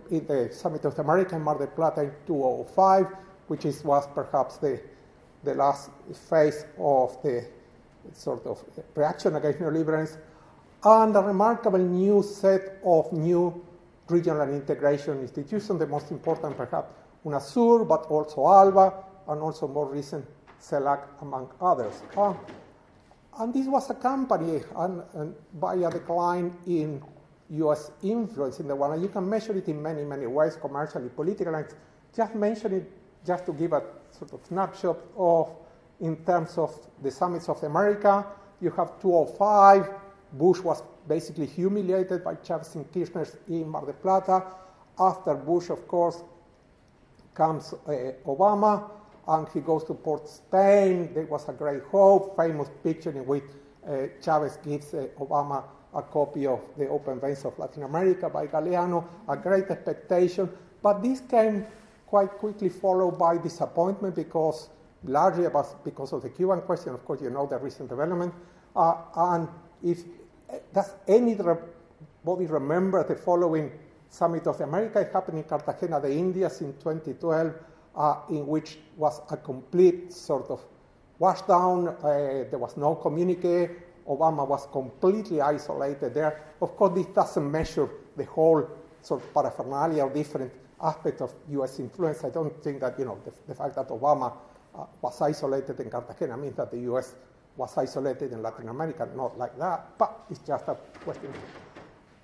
[0.10, 3.08] in the Summit of the America in Mar del Plata in 2005,
[3.47, 4.82] which is, was perhaps the,
[5.43, 5.89] the last
[6.30, 7.45] phase of the
[8.13, 8.63] sort of
[8.95, 10.17] reaction against neoliberalism,
[10.84, 13.63] and a remarkable new set of new
[14.08, 16.93] regional integration institutions, the most important perhaps
[17.25, 18.93] UNASUR, but also ALBA,
[19.28, 20.25] and also more recent
[20.60, 22.02] CELAC, among others.
[22.15, 22.34] Uh,
[23.39, 27.02] and this was accompanied and, and by a decline in
[27.52, 27.91] U.S.
[28.04, 28.93] influence in the world.
[28.93, 31.54] And you can measure it in many, many ways, commercially, politically.
[31.54, 31.65] And
[32.15, 32.91] just mention it
[33.25, 35.56] just to give a sort of snapshot of,
[36.02, 38.25] in terms of the summits of America,
[38.62, 39.89] you have 205.
[40.34, 44.43] Bush was basically humiliated by Chavez and Kirchner in Mar del Plata.
[44.99, 46.23] After Bush, of course,
[47.34, 47.91] comes uh,
[48.25, 48.91] Obama,
[49.29, 51.13] and he goes to Port Spain.
[51.13, 53.43] There was a great hope, famous picture in which
[53.87, 55.63] uh, Chavez gives uh, Obama
[55.93, 60.49] a copy of The Open Veins of Latin America by Galeano, a great expectation.
[60.81, 61.65] But this came
[62.07, 64.69] quite quickly followed by disappointment because,
[65.03, 66.93] largely about, because of the Cuban question.
[66.93, 68.33] Of course, you know the recent development.
[68.75, 69.47] Uh, and
[69.83, 70.03] if
[70.73, 73.71] does anybody remember the following
[74.09, 74.99] Summit of the America?
[74.99, 77.53] It happened in Cartagena de Indias in 2012,
[77.99, 80.63] uh, in which was a complete sort of
[81.19, 81.89] washdown.
[81.99, 83.69] Uh, there was no communique.
[84.07, 86.41] Obama was completely isolated there.
[86.62, 88.67] Of course, this doesn't measure the whole
[89.01, 91.79] sort of paraphernalia or different aspect of U.S.
[91.79, 92.23] influence.
[92.23, 94.33] I don't think that you know the, the fact that Obama
[94.73, 97.15] uh, was isolated in Cartagena means that the U.S.
[97.57, 99.07] was isolated in Latin America.
[99.15, 101.31] Not like that, but it's just a question.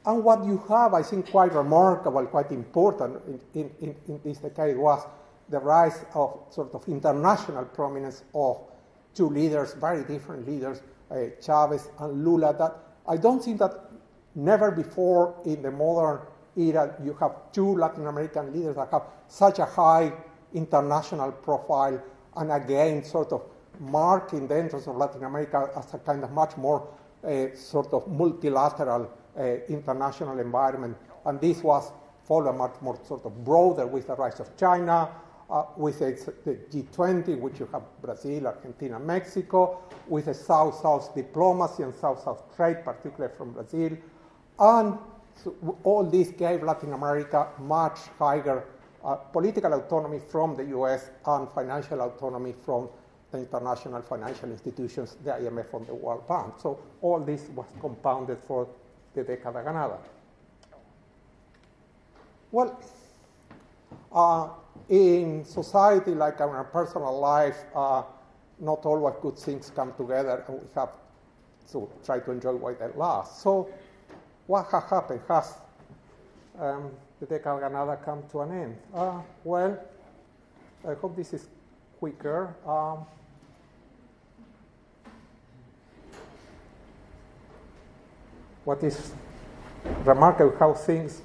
[0.05, 3.21] And what you have, I think, quite remarkable, quite important
[3.53, 5.05] in, in, in this decade was
[5.49, 8.61] the rise of sort of international prominence of
[9.13, 10.81] two leaders, very different leaders,
[11.11, 12.53] uh, Chavez and Lula.
[12.53, 12.75] That
[13.07, 13.91] I don't think that
[14.35, 16.21] never before in the modern
[16.57, 20.11] era you have two Latin American leaders that have such a high
[20.53, 22.01] international profile
[22.37, 23.43] and again sort of
[23.79, 26.87] marking the entrance of Latin America as a kind of much more
[27.23, 30.97] uh, sort of multilateral uh, international environment.
[31.25, 31.91] And this was
[32.25, 35.09] followed much more sort of broader with the rise of China,
[35.49, 41.93] uh, with the G20, which you have Brazil, Argentina, Mexico, with the South-South diplomacy and
[41.93, 43.97] South-South trade, particularly from Brazil.
[44.59, 44.97] And
[45.43, 48.63] so all this gave Latin America much higher
[49.03, 52.89] uh, political autonomy from the US and financial autonomy from
[53.31, 56.55] the international financial institutions, the IMF and the World Bank.
[56.57, 58.67] So all this was compounded for
[59.13, 59.97] the Década Ganada.
[62.51, 62.79] Well,
[64.15, 64.47] uh,
[64.89, 68.03] in society, like in our personal life, uh,
[68.59, 70.89] not always good things come together, and we have
[71.71, 73.41] to try to enjoy while they last.
[73.41, 73.69] So,
[74.47, 75.19] what has happened?
[75.27, 75.55] Has
[76.57, 78.77] um, the Ganada come to an end?
[78.93, 79.77] Uh, well,
[80.87, 81.47] I hope this is
[81.99, 82.55] quicker.
[82.65, 83.05] Um,
[88.63, 89.11] what is
[90.05, 91.21] remarkable how things,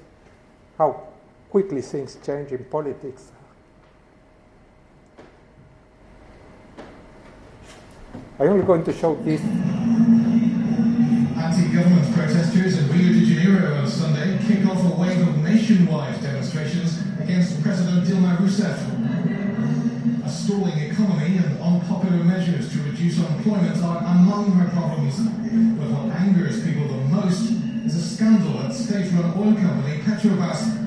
[0.77, 1.10] how
[1.51, 3.31] quickly things change in politics.
[8.39, 9.41] I'm only going to show this.
[11.35, 17.01] Anti-government protesters in Rio de Janeiro on Sunday kick off a wave of nationwide demonstrations
[17.19, 18.79] against President Dilma Rousseff.
[20.25, 25.19] A stalling economy and unpopular measures to reduce unemployment are among her problems.
[25.19, 27.51] But what angers people the most
[27.85, 30.77] is a scandal at state-run oil company Petrobras.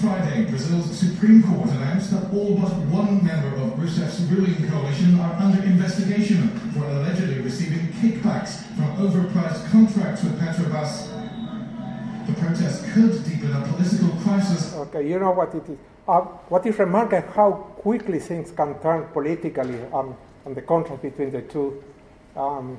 [0.00, 5.34] Friday, Brazil's Supreme Court announced that all but one member of Rousseff's ruling coalition are
[5.34, 11.08] under investigation for allegedly receiving kickbacks from overpriced contracts with Petrobras.
[12.26, 14.74] The protest could deepen a political crisis.
[14.74, 15.78] Okay, you know what it is.
[16.08, 17.52] Uh, what is remarkable how
[17.82, 21.82] quickly things can turn politically um, and the contrast between the two.
[22.36, 22.78] Um,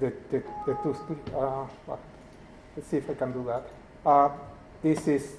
[0.00, 0.96] the, the, the two.
[1.36, 1.66] Uh,
[2.76, 3.66] let's see if I can do that.
[4.06, 4.30] Uh,
[4.82, 5.36] this is.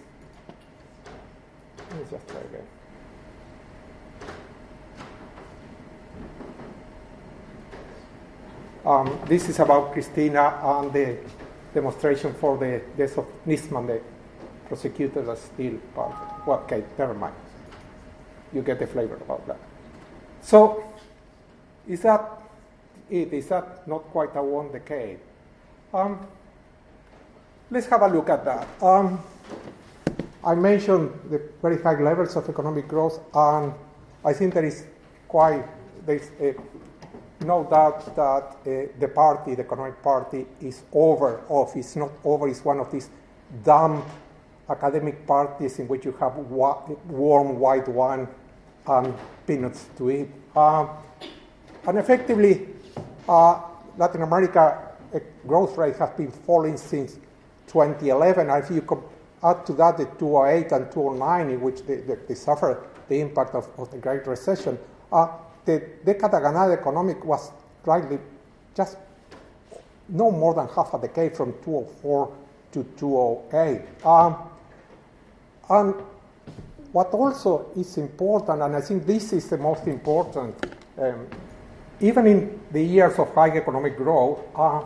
[8.86, 11.18] Um, this is about Cristina and the
[11.74, 14.02] demonstration for the death of Nisman, the
[14.68, 16.48] prosecutor that's still part of.
[16.48, 17.36] Well, okay, never mind.
[18.54, 19.60] You get the flavor about that.
[20.42, 20.84] So,
[21.88, 22.42] is that
[23.10, 23.34] it?
[23.34, 25.20] Is that not quite a one decade?
[25.94, 26.26] Um,
[27.70, 28.68] let's have a look at that.
[28.82, 29.22] Um,
[30.44, 33.74] I mentioned the very high levels of economic growth, and
[34.24, 34.86] I think there is
[35.28, 35.66] quite
[36.06, 36.56] there's a,
[37.46, 41.76] no doubt that uh, the party, the economic party, is over of.
[41.76, 42.48] It's not over.
[42.48, 43.10] It's one of these
[43.64, 44.04] dumb
[44.70, 48.28] academic parties in which you have wa- warm white wine
[48.88, 49.14] and
[49.46, 50.30] peanuts to eat.
[50.56, 50.88] Uh,
[51.88, 52.68] and effectively,
[53.28, 53.62] uh,
[53.98, 57.16] Latin America uh, growth rate has been falling since
[57.68, 58.50] 2011.
[58.50, 58.82] And if you
[59.44, 63.56] add to that the 2008 and 2009, in which they, they, they suffered the impact
[63.56, 64.78] of, of, the Great Recession,
[65.12, 65.30] uh,
[65.66, 67.52] the Ganada economic was
[67.84, 68.20] slightly,
[68.76, 68.98] just
[70.10, 72.36] no more than half a decade from 2004
[72.72, 74.06] to 2008.
[74.06, 74.36] Um,
[75.70, 75.96] and
[76.92, 80.56] what also is important, and I think this is the most important,
[80.98, 81.28] um,
[82.00, 84.84] even in the years of high economic growth, uh,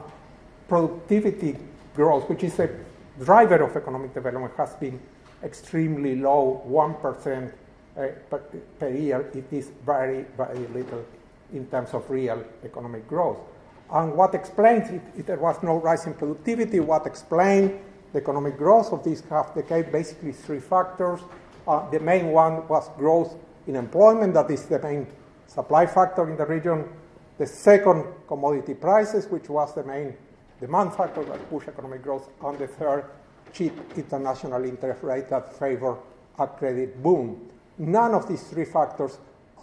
[0.67, 1.55] productivity
[1.95, 2.69] growth, which is a
[3.19, 4.99] driver of economic development, has been
[5.43, 7.51] extremely low, 1%
[7.95, 8.39] uh, per,
[8.79, 9.29] per year.
[9.33, 11.05] It is very, very little
[11.53, 13.39] in terms of real economic growth.
[13.91, 17.79] And what explains it, there was no rise in productivity, what explained
[18.11, 21.19] the economic growth of this half decade, basically three factors.
[21.67, 23.35] Uh, the main one was growth
[23.67, 25.07] in employment, that is the main
[25.47, 26.87] supply factor in the region.
[27.37, 30.15] The second, commodity prices, which was the main
[30.59, 32.29] demand factor that push economic growth.
[32.43, 33.05] And the third,
[33.53, 35.97] cheap international interest rate that favor
[36.39, 37.49] a credit boom.
[37.77, 39.17] None of these three factors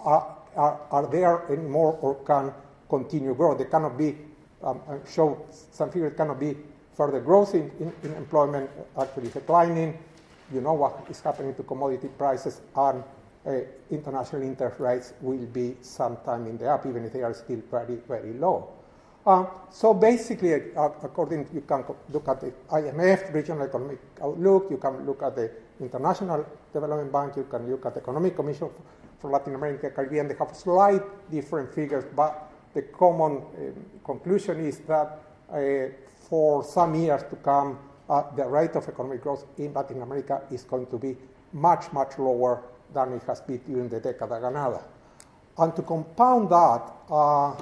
[0.04, 2.52] are, are, are there anymore or can
[2.88, 3.58] continue growth.
[3.58, 4.16] They cannot be,
[4.62, 6.56] um, show some figures cannot be
[6.94, 8.68] further growth in, in, in, employment
[9.00, 9.98] actually declining.
[10.52, 13.02] You know what is happening to commodity prices and
[13.46, 13.52] uh,
[13.90, 17.96] international interest rates will be sometime in the up, even if they are still very,
[18.08, 18.68] very low.
[19.26, 24.78] Uh, so basically, uh, according you can look at the IMF regional economic outlook, you
[24.78, 28.70] can look at the International Development Bank, you can look at the Economic Commission
[29.18, 30.26] for Latin America, Caribbean.
[30.28, 35.18] They have slight different figures, but the common uh, conclusion is that
[35.52, 35.92] uh,
[36.28, 37.78] for some years to come,
[38.08, 41.16] uh, the rate of economic growth in Latin America is going to be
[41.52, 42.62] much, much lower
[42.94, 44.82] than it has been during the Década Ganada.
[45.60, 47.54] And to compound that, uh,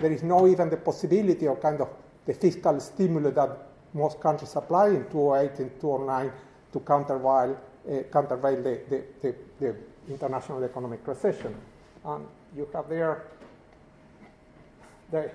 [0.00, 1.88] there is no even the possibility of kind of
[2.24, 3.58] the fiscal stimulus that
[3.92, 6.32] most countries apply in 2008 and 2009
[6.72, 9.76] to countervail, uh, countervail the, the, the, the,
[10.08, 11.54] international economic recession.
[12.04, 13.26] And you have there
[15.12, 15.30] the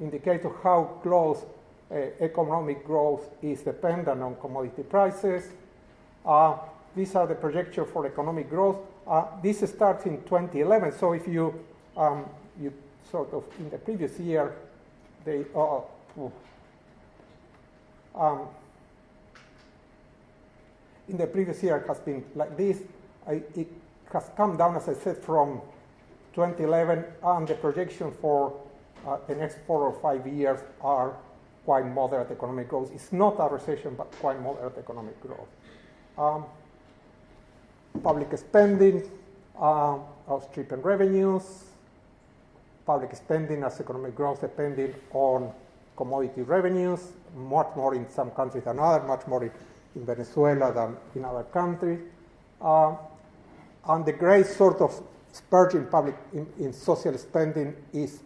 [0.00, 1.44] indicator how close
[1.90, 5.50] uh, economic growth is dependent on commodity prices.
[6.24, 6.56] Uh,
[6.94, 8.78] these are the projections for economic growth.
[9.06, 10.92] Uh, this starts in 2011.
[10.98, 11.54] So if you
[11.96, 12.24] um,
[12.60, 12.72] you
[13.10, 14.54] sort of in the previous year,
[15.24, 15.80] they uh,
[18.14, 18.48] um,
[21.08, 22.82] in the previous year has been like this.
[23.26, 23.68] I, it
[24.12, 25.60] has come down, as I said, from
[26.34, 28.58] 2011, and the projection for
[29.06, 31.16] uh, the next four or five years are
[31.64, 32.90] quite moderate economic growth.
[32.94, 35.48] It's not a recession, but quite moderate economic growth.
[36.16, 36.44] Um,
[38.02, 39.02] public spending
[39.60, 41.64] uh, outstripping revenues.
[42.86, 45.52] Public spending as economic growth depending on
[45.96, 47.00] commodity revenues,
[47.34, 49.50] much more in some countries than others, much more in,
[49.96, 52.00] in Venezuela than in other countries.
[52.60, 52.94] Uh,
[53.88, 58.20] and the great sort of spurge in public in, in social spending is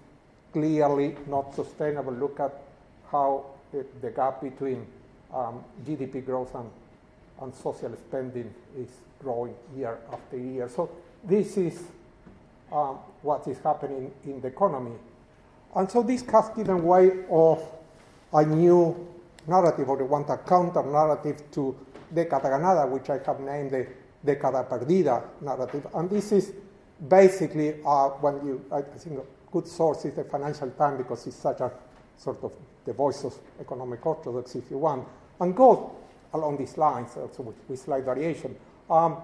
[0.52, 2.12] clearly not sustainable.
[2.12, 2.52] Look at
[3.10, 4.86] how the, the gap between
[5.32, 6.70] um, GDP growth and,
[7.40, 8.88] and social spending is
[9.22, 10.68] growing year after year.
[10.68, 10.90] So
[11.24, 11.82] this is
[12.72, 14.96] um, what is happening in the economy.
[15.74, 17.62] And so this has given way of
[18.32, 19.08] a new
[19.46, 21.76] narrative, or the one that counter narrative to
[22.14, 23.86] Década Ganada, which I have named the
[24.24, 25.86] Década Perdida narrative.
[25.94, 26.52] And this is
[27.08, 31.36] basically uh, when you, I think, a good source is the Financial Times because it's
[31.36, 31.70] such a
[32.16, 32.52] sort of
[32.84, 35.06] the voice of economic orthodoxy, if you want,
[35.40, 35.96] and go
[36.34, 38.54] along these lines, also with, with slight variation.
[38.90, 39.18] Um,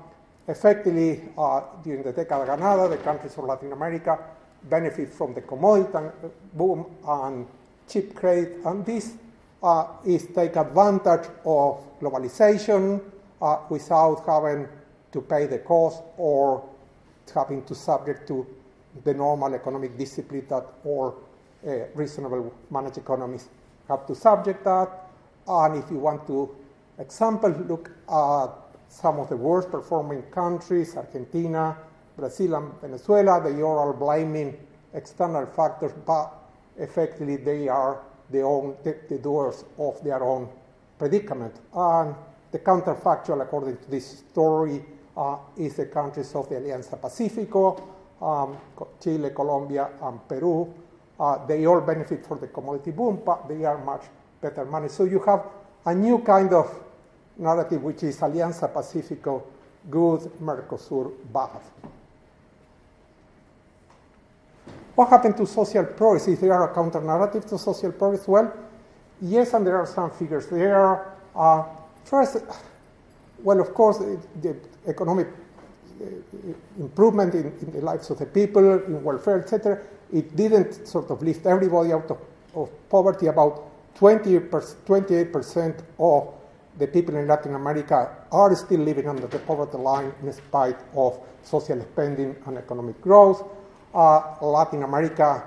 [0.46, 4.16] effectively, uh, during the Década Ganada, the countries of Latin America
[4.62, 6.09] benefit from the commodity
[6.55, 7.46] boom and
[7.88, 9.14] cheap credit, and this
[9.62, 13.00] uh, is take advantage of globalization
[13.42, 14.68] uh, without having
[15.11, 16.68] to pay the cost or
[17.35, 18.46] having to subject to
[19.05, 21.16] the normal economic discipline that all
[21.66, 23.48] uh, reasonable managed economies
[23.88, 24.88] have to subject that.
[25.48, 26.55] And if you want to
[26.98, 31.77] example, look at some of the worst performing countries, Argentina,
[32.17, 34.56] Brazil, and Venezuela, they are all blaming
[34.94, 36.33] external factors, but
[36.79, 40.48] effectively they are the, own, the, the doers of their own
[40.98, 41.54] predicament.
[41.75, 42.15] And
[42.52, 44.85] the counterfactual, according to this story,
[45.17, 47.88] uh, is the countries of the Alianza Pacifico,
[48.21, 48.56] um,
[49.02, 50.73] Chile, Colombia, and Peru.
[51.19, 54.02] Uh, they all benefit from the commodity boom, but they are much
[54.40, 54.94] better managed.
[54.94, 55.44] So you have
[55.87, 56.85] a new kind of
[57.38, 59.42] narrative, which is Alianza Pacifico
[59.90, 61.60] good, Mercosur bad.
[64.94, 66.26] What happened to social progress?
[66.28, 68.26] Is there a counter narrative to social progress?
[68.26, 68.52] Well,
[69.20, 71.12] yes, and there are some figures there.
[71.34, 71.64] Uh,
[72.04, 72.38] first,
[73.42, 74.56] well, of course, the
[74.87, 75.28] economic
[76.00, 76.04] uh,
[76.78, 79.82] improvement in, in, the lives of the people, in welfare, etc.,
[80.12, 82.18] it didn't sort of lift everybody out of,
[82.54, 83.26] of poverty.
[83.26, 86.35] About 20 28% of
[86.79, 91.18] the people in Latin America are still living under the poverty line in spite of
[91.42, 93.42] social spending and economic growth.
[93.94, 95.42] Uh, Latin America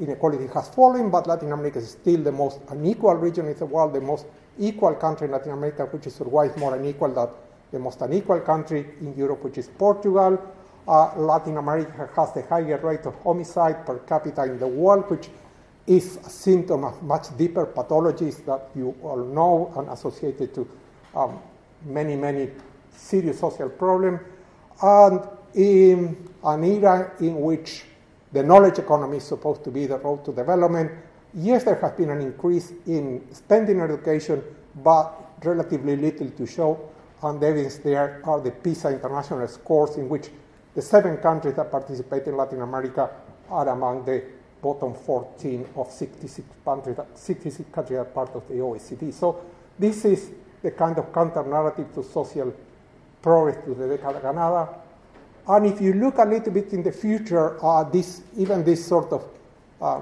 [0.00, 3.92] inequality has fallen, but Latin America is still the most unequal region in the world,
[3.92, 4.26] the most
[4.58, 7.28] equal country in Latin America, which is otherwise more unequal than
[7.72, 10.40] the most unequal country in Europe, which is Portugal.
[10.86, 15.28] Uh, Latin America has the higher rate of homicide per capita in the world, which
[15.86, 20.68] is a symptom of much deeper pathologies that you all know and associated to
[21.14, 21.38] um,
[21.84, 22.50] many, many
[22.96, 24.20] serious social problems.
[24.82, 25.20] And
[25.54, 27.84] in an era in which
[28.32, 30.90] the knowledge economy is supposed to be the road to development,
[31.34, 34.42] yes, there has been an increase in spending on education,
[34.82, 35.12] but
[35.44, 36.90] relatively little to show.
[37.22, 40.30] And the evidence there are the PISA international scores, in which
[40.74, 43.10] the seven countries that participate in Latin America
[43.48, 44.24] are among the
[44.64, 49.12] bottom 14 of 66 countries, 66 countries are part of the OECD.
[49.12, 49.44] So
[49.78, 50.30] this is
[50.62, 52.50] the kind of counter narrative to social
[53.20, 54.68] progress to the Década Ganada.
[55.46, 59.12] And if you look a little bit in the future, uh, this, even this sort
[59.12, 59.24] of
[59.82, 60.00] uh,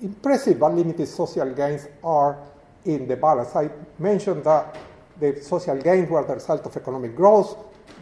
[0.00, 2.38] impressive but limited social gains are
[2.86, 3.54] in the balance.
[3.54, 3.68] I
[3.98, 4.76] mentioned that
[5.20, 7.54] the social gains were the result of economic growth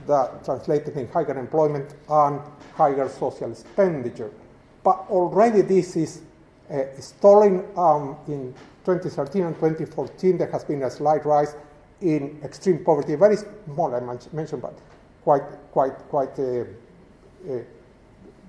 [0.06, 2.40] that translated in higher employment and
[2.76, 4.30] higher social expenditure.
[4.82, 6.22] But already this is
[6.70, 8.54] uh, stalling um, in
[8.84, 10.38] 2013 and 2014.
[10.38, 11.54] There has been a slight rise
[12.00, 14.76] in extreme poverty, very small, I mentioned, but
[15.22, 16.64] quite, quite, quite, uh,
[17.48, 17.58] uh,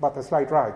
[0.00, 0.74] but a slight rise.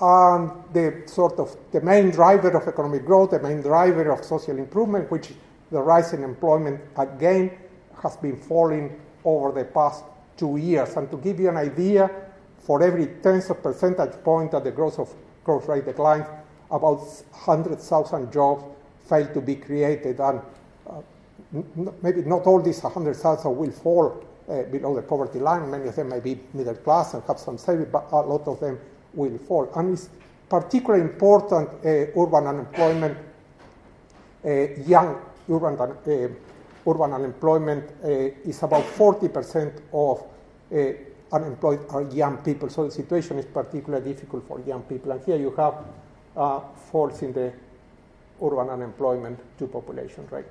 [0.00, 4.58] Um, the sort of the main driver of economic growth, the main driver of social
[4.58, 5.32] improvement, which
[5.70, 7.52] the rise in employment again
[8.02, 10.04] has been falling over the past
[10.36, 10.96] two years.
[10.96, 12.10] And to give you an idea,
[12.64, 16.26] for every tenth of percentage point that the growth of growth rate declines,
[16.70, 18.64] about 100,000 jobs
[19.08, 20.40] fail to be created, and
[20.88, 21.00] uh,
[21.54, 25.70] n- maybe not all these 100,000 will fall uh, below the poverty line.
[25.70, 28.58] Many of them may be middle class and have some savings, but a lot of
[28.60, 28.78] them
[29.12, 29.70] will fall.
[29.76, 30.08] And it's
[30.48, 33.18] particularly important uh, urban unemployment,
[34.44, 34.50] uh,
[34.86, 40.22] young urban, uh, urban unemployment uh, is about 40% of
[41.34, 45.12] unemployed are young people, so the situation is particularly difficult for young people.
[45.12, 45.74] And here you have
[46.36, 46.60] uh,
[46.90, 47.52] falls in the
[48.40, 50.44] urban unemployment to population rate.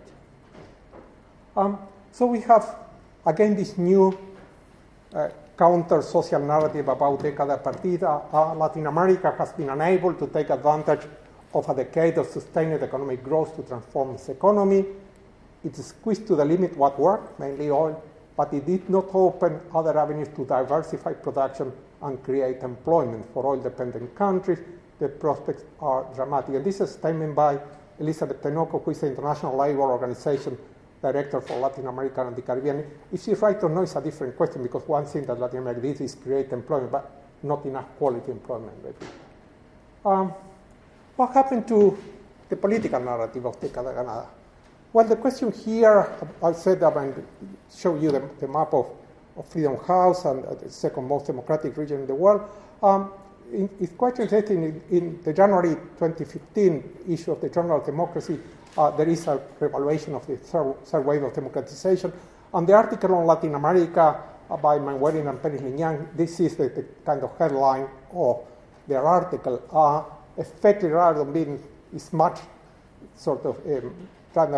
[1.55, 1.79] Um,
[2.11, 2.75] so we have,
[3.25, 4.17] again, this new
[5.13, 8.25] uh, counter social narrative about década perdida.
[8.34, 11.07] Uh, Latin America has been unable to take advantage
[11.53, 14.86] of a decade of sustained economic growth to transform its economy.
[15.63, 18.03] It squeezed to the limit what worked, mainly oil,
[18.36, 21.71] but it did not open other avenues to diversify production
[22.01, 24.59] and create employment for oil dependent countries.
[24.99, 26.55] The prospects are dramatic.
[26.55, 27.59] And this is a statement by
[27.99, 30.57] Elizabeth Tinoco, who is the International Labour Organization
[31.01, 32.86] Director for Latin America and the Caribbean.
[33.11, 35.81] If she's right or no is a different question because one thing that Latin America
[35.81, 37.11] did is create employment, but
[37.43, 38.73] not enough quality employment.
[40.05, 40.34] Um,
[41.15, 41.97] what happened to
[42.49, 44.27] the political narrative of Década Ganada?
[44.93, 46.07] Well, the question here,
[46.43, 47.23] I said I'm going to
[47.75, 48.91] show you the, the map of,
[49.35, 52.47] of, Freedom House and uh, the second most democratic region in the world.
[52.83, 53.11] Um,
[53.51, 54.63] in, it's quite interesting.
[54.63, 58.39] In, in, the January 2015 issue of the Journal of Democracy,
[58.77, 62.13] uh, there is a revaluation of the third, third, wave of democratization.
[62.53, 66.69] And the article on Latin America uh, by Mainwaring and Perez Liñán, this is the,
[66.69, 68.45] the, kind of headline of
[68.87, 69.59] their article.
[69.71, 70.03] Uh,
[70.39, 71.63] effectively, rather than being,
[71.95, 72.41] is much
[73.15, 73.95] sort of um,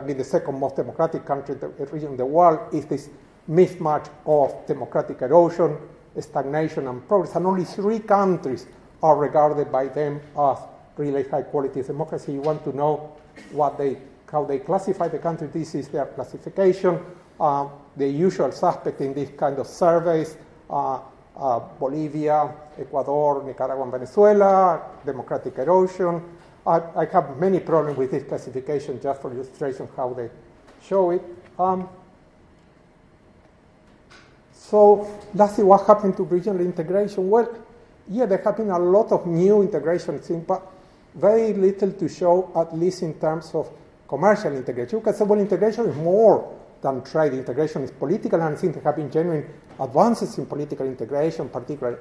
[0.08, 1.56] be the second most democratic country
[1.92, 3.10] region in the world, is this
[3.50, 5.78] mismatch of democratic erosion,
[6.20, 7.36] stagnation, and progress.
[7.36, 8.68] And only three countries
[9.04, 10.58] are regarded by them as
[10.98, 12.34] really high quality democracy.
[12.34, 13.14] You want to know
[13.52, 13.98] what they,
[14.32, 15.48] how they classify the country.
[15.48, 17.00] This is their classification.
[17.40, 17.68] Uh,
[17.98, 20.38] the usual suspect in these kind of surveys
[20.70, 21.00] uh,
[21.38, 22.50] uh, Bolivia,
[22.80, 26.22] Ecuador, Nicaragua, and Venezuela, democratic erosion,
[26.66, 30.30] I, I, have many problems with this classification just for illustration how they
[30.84, 31.22] show it.
[31.60, 31.88] Um,
[34.52, 37.30] so let's what happened to regional integration.
[37.30, 37.56] Well,
[38.10, 40.66] yeah, there have been a lot of new integration things, but
[41.14, 43.70] very little to show, at least in terms of
[44.08, 45.00] commercial integration.
[45.00, 46.52] Because well, integration is more
[46.82, 47.34] than trade.
[47.34, 49.48] Integration is political, and I think there have been genuine
[49.80, 52.00] advances in political integration, particularly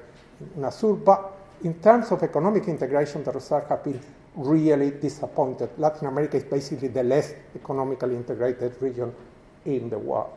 [0.55, 1.03] in ASUR.
[1.03, 3.99] But in terms of economic integration, the results have been
[4.35, 5.69] really disappointed.
[5.77, 9.13] Latin America is basically the less economically integrated region
[9.65, 10.31] in the world.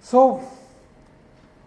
[0.00, 0.40] So,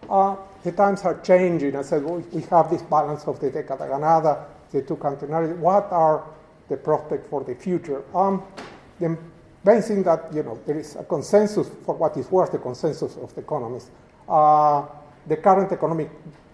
[0.08, 1.76] uh, the times are changing.
[1.76, 4.98] I said, well, we have this balance of the Década Ganada, the two
[5.28, 5.60] narrative.
[5.60, 6.24] What are
[6.68, 8.02] the prospects for the future?
[8.14, 8.42] Um,
[8.98, 9.16] the
[9.64, 13.16] main thing that, you know, there is a consensus, for what is worth, the consensus
[13.16, 13.90] of the economists.
[14.28, 14.86] Uh,
[15.26, 16.10] the current economic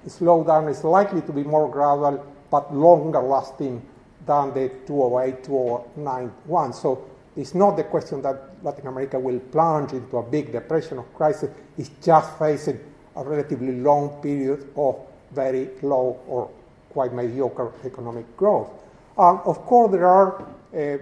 [0.07, 3.83] slowdown is likely to be more gradual but longer lasting
[4.27, 6.73] than the 2008 2009 one.
[6.73, 11.05] So it's not the question that Latin America will plunge into a big depression or
[11.15, 12.81] crisis, it's just facing
[13.17, 14.97] a relatively long period of
[15.33, 16.51] very low or
[16.91, 18.71] quite mediocre economic growth.
[19.17, 20.43] Um, of course, there are
[20.75, 20.99] uh,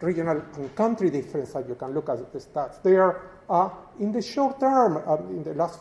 [0.00, 1.64] regional and country differences.
[1.68, 3.22] You can look at the stats there.
[3.48, 3.70] Uh,
[4.00, 5.80] in the short term, um, in the last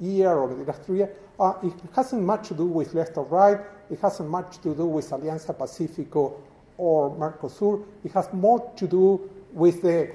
[0.00, 3.24] year or the last three years, uh, it hasn't much to do with left or
[3.24, 3.58] right.
[3.90, 6.40] It hasn't much to do with Alianza Pacifico
[6.76, 7.84] or Mercosur.
[8.04, 10.10] It has more to do with the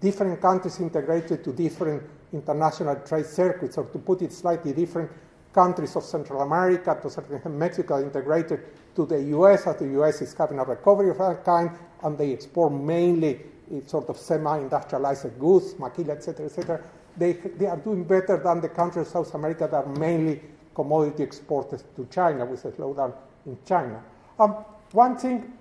[0.00, 2.02] different countries integrated to different
[2.32, 5.10] international trade circuits, or to put it slightly different,
[5.52, 8.60] countries of Central America, to certain Mexico integrated
[8.94, 11.70] to the US, as the US is having a recovery of that kind,
[12.02, 13.40] and they export mainly
[13.86, 16.80] sort of semi-industrialized goods, maquila, etc., etc.
[17.16, 20.42] They, they are doing better than the countries of South America that are mainly
[20.74, 23.14] commodity exporters to China, with a slowdown
[23.46, 24.02] in China.
[24.38, 25.52] Um, one thing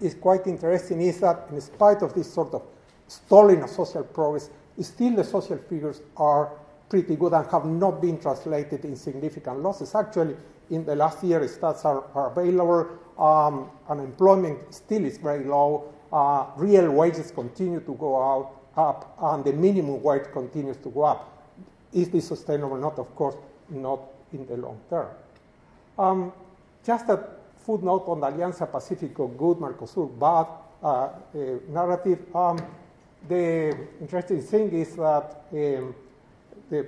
[0.00, 2.62] is quite interesting is that in spite of this sort of
[3.06, 4.50] stalling of social progress,
[4.80, 6.52] still the social figures are
[6.88, 9.94] pretty good and have not been translated in significant losses.
[9.94, 10.36] Actually,
[10.70, 12.86] in the last year, stats are, are available.
[13.18, 15.92] Um, unemployment still is very low.
[16.12, 21.02] Uh, real wages continue to go out, up, and the minimum wage continues to go
[21.02, 21.46] up.
[21.92, 22.76] Is this sustainable?
[22.76, 23.34] Not, of course,
[23.68, 24.00] not
[24.32, 25.08] in the long term.
[25.98, 26.32] Um,
[26.84, 27.24] just a
[27.56, 30.46] footnote on the Alianza Pacifico good, Mercosur bad
[30.82, 31.10] uh, uh,
[31.68, 32.20] narrative.
[32.34, 32.58] Um,
[33.28, 35.94] the interesting thing is that um,
[36.70, 36.86] the,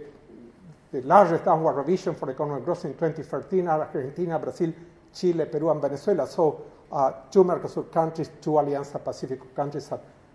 [0.93, 4.73] the, largest downward revision for economic growth in 2013 are Argentina, Brazil,
[5.13, 6.27] Chile, Peru, and Venezuela.
[6.29, 9.91] So uh, two Mercosur countries, two Alianza Pacifico countries,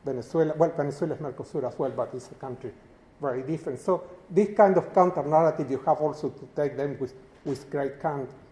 [0.05, 0.53] Venezuela.
[0.55, 2.71] Well, Venezuela is Mercosur as well, but it's a country
[3.21, 3.79] very different.
[3.79, 7.93] So this kind of counter narrative, you have also to take them with, with great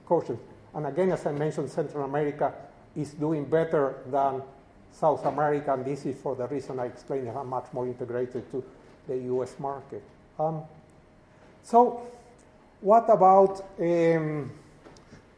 [0.06, 0.40] caution.
[0.74, 2.54] And again, as I mentioned, Central America
[2.96, 4.42] is doing better than
[4.92, 8.64] South America, and this is for the reason I explained, how much more integrated to
[9.08, 10.04] the US market.
[10.40, 10.62] Um,
[11.64, 12.08] so,
[12.82, 14.52] what about um,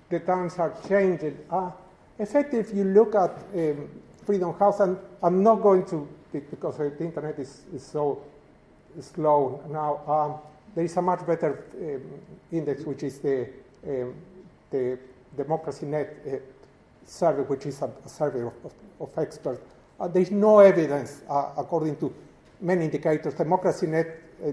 [0.09, 1.38] the times are changing?
[1.49, 1.72] Uh,
[2.20, 3.89] effectively, if you look at um,
[4.26, 8.21] Freedom House, and I'm not going to, because the internet is, is so
[8.99, 10.39] slow now, um,
[10.73, 12.01] there is a much better um,
[12.51, 13.47] index, which is the,
[13.88, 14.15] um,
[14.71, 14.97] the
[15.38, 16.38] Democracy Net uh,
[17.05, 19.61] survey, which is a, a survey of, of, of experts.
[19.99, 22.13] Uh, there is no evidence, uh, according to
[22.59, 23.34] many indicators.
[23.36, 24.51] Democracy Net uh,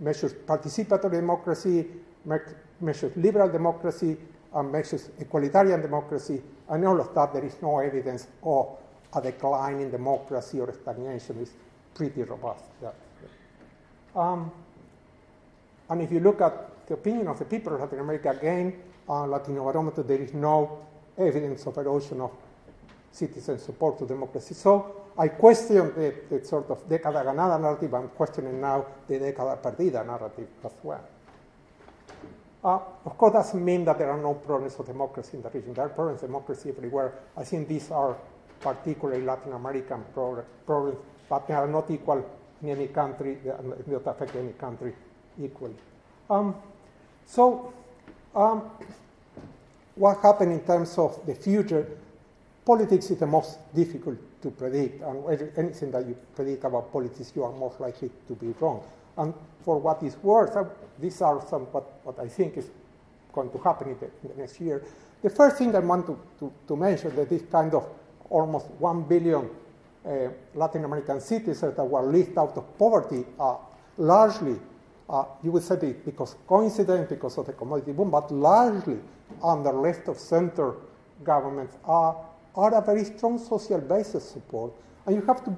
[0.00, 1.86] measures participatory democracy,
[2.24, 2.36] me
[2.80, 4.16] measures liberal democracy,
[4.54, 8.76] and measures egalitarian democracy, and all of that, there is no evidence of
[9.14, 11.38] a decline in democracy or stagnation.
[11.40, 11.52] is
[11.94, 12.64] pretty robust.
[12.82, 12.90] Yeah.
[14.14, 14.50] Um,
[15.88, 18.74] and if you look at the opinion of the people of Latin America, again,
[19.08, 20.86] uh, Latinobarometer, there is no
[21.16, 22.32] evidence of erosion of
[23.12, 24.54] citizen support to democracy.
[24.54, 27.94] So I question the, the sort of década ganada narrative.
[27.94, 31.04] I'm questioning now the década perdida narrative as well.
[32.64, 35.50] Uh, of course, that doesn't mean that there are no problems of democracy in the
[35.50, 35.72] region.
[35.72, 37.14] There are problems of democracy everywhere.
[37.36, 38.16] I think these are
[38.66, 40.98] particularly Latin American problems,
[41.28, 42.24] but they are not equal
[42.62, 43.52] in any country, they
[43.86, 44.92] not affect any country
[45.40, 45.76] equally.
[46.28, 46.56] Um,
[47.24, 47.72] so,
[48.34, 48.62] um,
[49.94, 51.86] what happened in terms of the future?
[52.64, 57.44] Politics is the most difficult to predict, and anything that you predict about politics, you
[57.44, 58.82] are most likely to be wrong.
[59.16, 60.64] And for what is worth, uh,
[60.98, 62.68] these are some what, what I think is
[63.32, 64.82] going to happen in the, in the next year.
[65.22, 67.86] The first thing I want to, to, to mention that this kind of
[68.30, 69.48] almost 1 billion
[70.06, 73.56] uh, Latin American citizens that were lifted out of poverty uh,
[73.98, 74.56] largely,
[75.08, 78.98] uh, you would say it because coincidence, because of the commodity boom, but largely
[79.42, 80.74] under left of center
[81.24, 82.16] governments are,
[82.54, 84.72] are a very strong social basis support.
[85.06, 85.56] And you have to,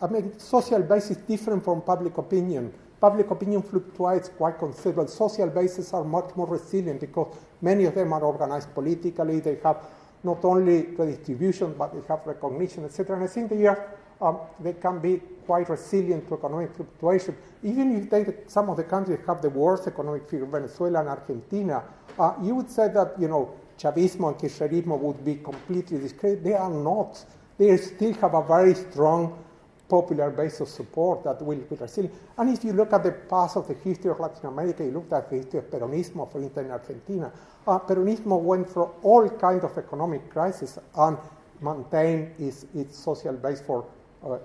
[0.00, 2.72] I mean, social basis different from public opinion.
[3.00, 5.08] Public opinion fluctuates quite considerably.
[5.08, 9.40] Social bases are much more resilient because many of them are organized politically.
[9.40, 9.84] They have
[10.22, 13.16] not only redistribution, but they have recognition, etc.
[13.16, 17.36] And I think they, are, um, they can be quite resilient to economic fluctuation.
[17.62, 21.82] Even if they, some of the countries have the worst economic figure, Venezuela and Argentina,
[22.18, 26.44] uh, you would say that, you know, Chavismo and Kirchnerismo would be completely discredited.
[26.44, 27.24] They are not.
[27.58, 29.42] They still have a very strong
[29.88, 32.14] popular base of support that will be resilient.
[32.38, 35.12] And if you look at the past of the history of Latin America, you look
[35.12, 37.32] at the history of Peronismo, for instance, in Argentina.
[37.66, 41.16] Uh, Peronismo went through all kinds of economic crises and
[41.60, 43.84] maintained its, its social base for
[44.24, 44.38] uh,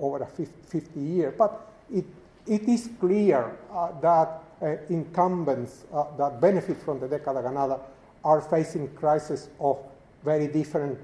[0.00, 1.34] over a 50 years.
[1.36, 2.04] But it,
[2.46, 7.80] it is clear uh, that uh, incumbents uh, that benefit from the Década Ganada
[8.24, 9.78] are facing crises of
[10.24, 10.98] very different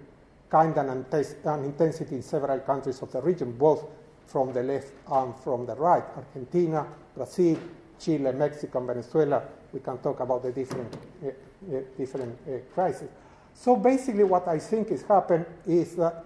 [0.53, 3.87] kind and, and intensity in several countries of the region, both
[4.27, 6.05] from the left and from the right.
[6.15, 6.87] Argentina,
[7.17, 7.59] Brazil,
[7.99, 9.43] Chile, Mexico, and Venezuela.
[9.73, 10.95] We can talk about the different,
[11.25, 13.09] uh, uh, different uh, crises.
[13.55, 16.23] So basically, what I think is happened is that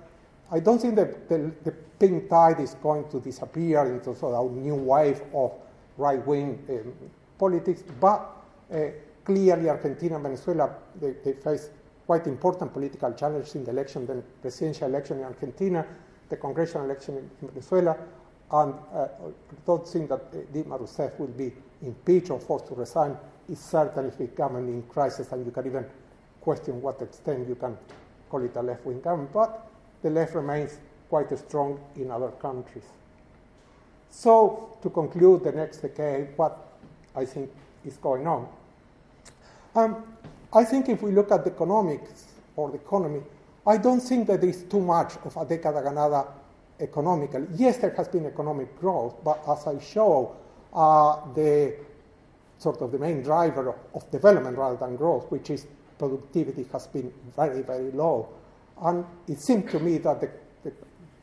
[0.50, 1.14] I don't think the,
[1.62, 5.52] the pink tide is going to disappear into sort of a new wave of
[5.96, 6.92] right-wing um,
[7.38, 8.32] politics, but
[9.24, 10.70] clearly Argentina and Venezuela,
[11.00, 11.70] they, they face
[12.06, 15.84] quite important political challenges in the election, the presidential election in Argentina,
[16.28, 17.96] the congressional election in Venezuela,
[18.52, 19.08] and uh,
[19.66, 21.52] don't think that uh, Dilma Rousseff will be
[21.82, 23.16] impeached or forced to resign.
[23.48, 25.84] It's certainly becoming in crisis, and you can even
[26.40, 27.76] question what extent you can
[28.30, 29.32] call it a left-wing government.
[29.32, 29.68] But
[30.02, 30.78] the left remains
[31.08, 32.84] quite strong in other countries.
[34.10, 36.56] So, to conclude the next decade, what
[37.14, 37.50] I think
[37.84, 38.48] is going on.
[39.74, 40.04] Um,
[40.56, 42.24] I think if we look at the economics
[42.56, 43.20] or the economy,
[43.66, 46.28] I don't think that there is too much of a década ganada
[46.80, 47.46] economically.
[47.56, 50.34] Yes, there has been economic growth, but as I show,
[50.72, 51.74] uh, the
[52.56, 55.66] sort of the main driver of, of, development rather than growth, which is
[55.98, 58.30] productivity, has been very, very low.
[58.80, 60.30] And it seemed to me that the,
[60.64, 60.72] the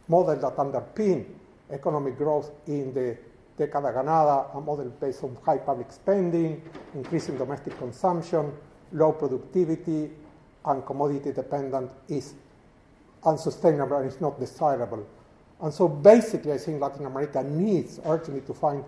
[0.10, 1.26] model that underpinned
[1.72, 3.18] economic growth in the
[3.58, 6.62] década ganada, a model based on high public spending,
[6.94, 8.54] increasing domestic consumption,
[8.94, 10.12] low productivity,
[10.66, 12.34] and commodity dependent is
[13.26, 15.06] unsustainable and is not desirable.
[15.62, 18.84] And so basically, I think Latin America needs urgently to find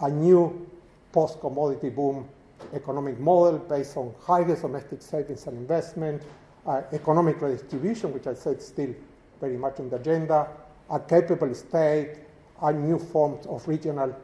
[0.00, 0.66] a new
[1.12, 2.28] post commodity boom
[2.74, 6.22] economic model based on higher domestic savings and investment,
[6.66, 8.94] uh, economic redistribution, which I said is still
[9.40, 10.46] very much on the agenda,
[10.90, 12.16] a capable state,
[12.62, 14.14] and new forms of regional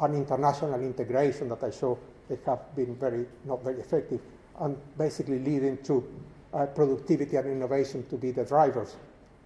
[0.00, 4.20] and international integration that I show they have been very not very effective
[4.62, 6.02] and basically leading to
[6.54, 8.96] uh, productivity and innovation to be the drivers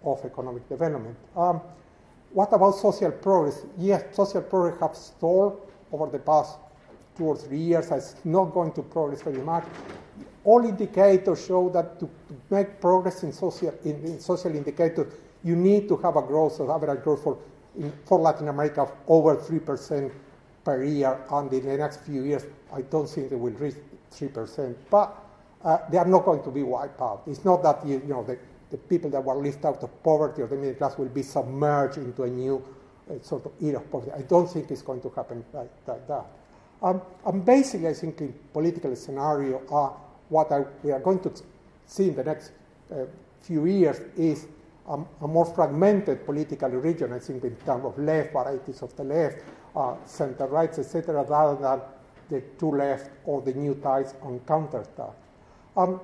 [0.04, 1.16] of economic development.
[1.36, 1.60] Um,
[2.32, 3.64] what about social progress?
[3.78, 6.58] Yes, social progress has stalled over the past
[7.16, 7.90] two or three years.
[7.90, 9.64] It's not going to progress very much.
[10.44, 12.08] All indicators show that to,
[12.50, 15.12] make progress in social, in, in social indicators,
[15.42, 17.38] you need to have a growth, an average growth for,
[17.78, 20.12] in, for Latin America of over 3%
[20.64, 23.76] per year, and in the next few years, I don't think they will reach
[24.12, 24.74] 3%.
[24.90, 25.16] But
[25.64, 27.22] uh, they are not going to be wiped out.
[27.26, 28.38] It's not that you, you know the,
[28.70, 31.98] the people that were lifted out of poverty or the middle class will be submerged
[31.98, 32.62] into a new
[33.10, 34.12] uh, sort of era of poverty.
[34.12, 36.24] I don't think it's going to happen like, like that.
[36.82, 39.92] Um, and basically, I think in political scenario, uh,
[40.28, 41.32] what I, we are going to
[41.86, 42.52] see in the next
[42.92, 43.04] uh,
[43.40, 44.46] few years is
[44.88, 49.04] a, a, more fragmented political region, I think, in terms of left, varieties of the
[49.04, 49.38] left,
[49.74, 51.80] uh, center rights, etc., rather than
[52.30, 55.10] the two left or the new ties on counter ties.
[55.76, 56.00] Um,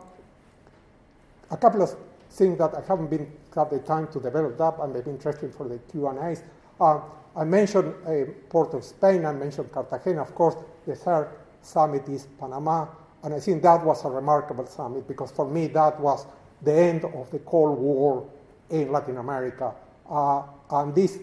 [1.50, 1.94] a couple of
[2.30, 5.52] things that I haven't been had the time to develop up and they've been interesting
[5.52, 6.42] for the Q&As.
[6.80, 7.00] Uh,
[7.36, 10.56] I mentioned uh, Port of Spain, I mentioned Cartagena, of course,
[10.86, 11.30] the third
[11.62, 12.86] summit is Panama,
[13.22, 16.26] and I think that was a remarkable summit because for me that was
[16.62, 18.26] the end of the Cold War
[18.70, 19.72] in Latin America.
[20.08, 21.18] Uh, and this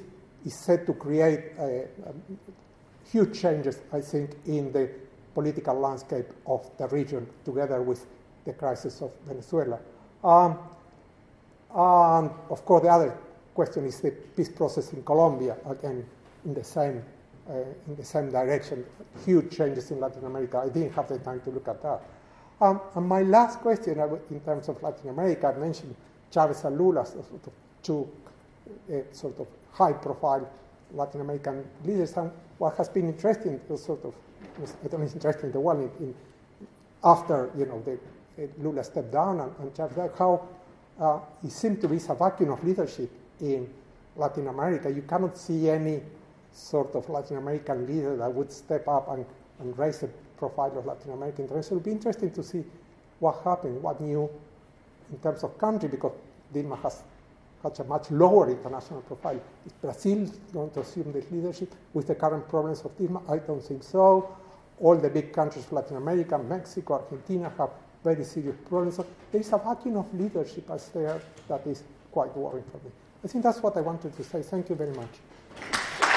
[0.46, 1.64] is set to create uh,
[3.12, 4.90] huge changes, I think, in the
[5.34, 8.06] political landscape of the region, together with
[8.46, 9.80] the crisis of Venezuela.
[10.24, 10.58] Um,
[11.76, 13.18] and of course, the other
[13.54, 16.06] question is the peace process in Colombia, again,
[16.46, 17.04] in the same,
[17.50, 17.54] uh,
[17.88, 18.86] in the same direction.
[19.26, 20.58] Huge changes in Latin America.
[20.58, 22.02] I didn't have the time to look at that.
[22.62, 24.00] Um, and my last question,
[24.30, 25.96] in terms of Latin America, I mentioned
[26.34, 28.10] Chavez and Lula, sort of two
[28.92, 30.50] uh, sort of high-profile
[30.94, 32.16] Latin American leaders.
[32.18, 34.14] And what has been interesting, sort of,
[34.90, 36.16] don't know, interesting, the one in, in,
[37.04, 37.98] after you know the
[38.62, 40.48] Lula stepped down and, and Chavez, how
[41.00, 43.10] uh, it seemed to be a vacuum of leadership
[43.42, 43.70] in
[44.16, 44.90] Latin America.
[44.90, 46.02] You cannot see any
[46.52, 49.26] sort of Latin American leader that would step up and,
[49.60, 51.72] and raise the profile of Latin American interests.
[51.72, 52.64] It would be interesting to see
[53.20, 54.30] what happened, what new
[55.12, 56.14] in terms of country, because
[56.54, 57.04] Dilma has
[57.62, 59.40] such a much lower international profile.
[59.66, 63.22] Is Brazil going to assume this leadership with the current problems of Dilma?
[63.30, 64.36] I don't think so.
[64.80, 67.70] All the big countries of Latin America, Mexico, Argentina have
[68.04, 68.96] very serious problems.
[68.96, 72.92] So there is a vacuum of leadership as there that is quite worrying for me.
[73.24, 74.42] I think that's what I wanted to say.
[74.42, 76.09] Thank you very much.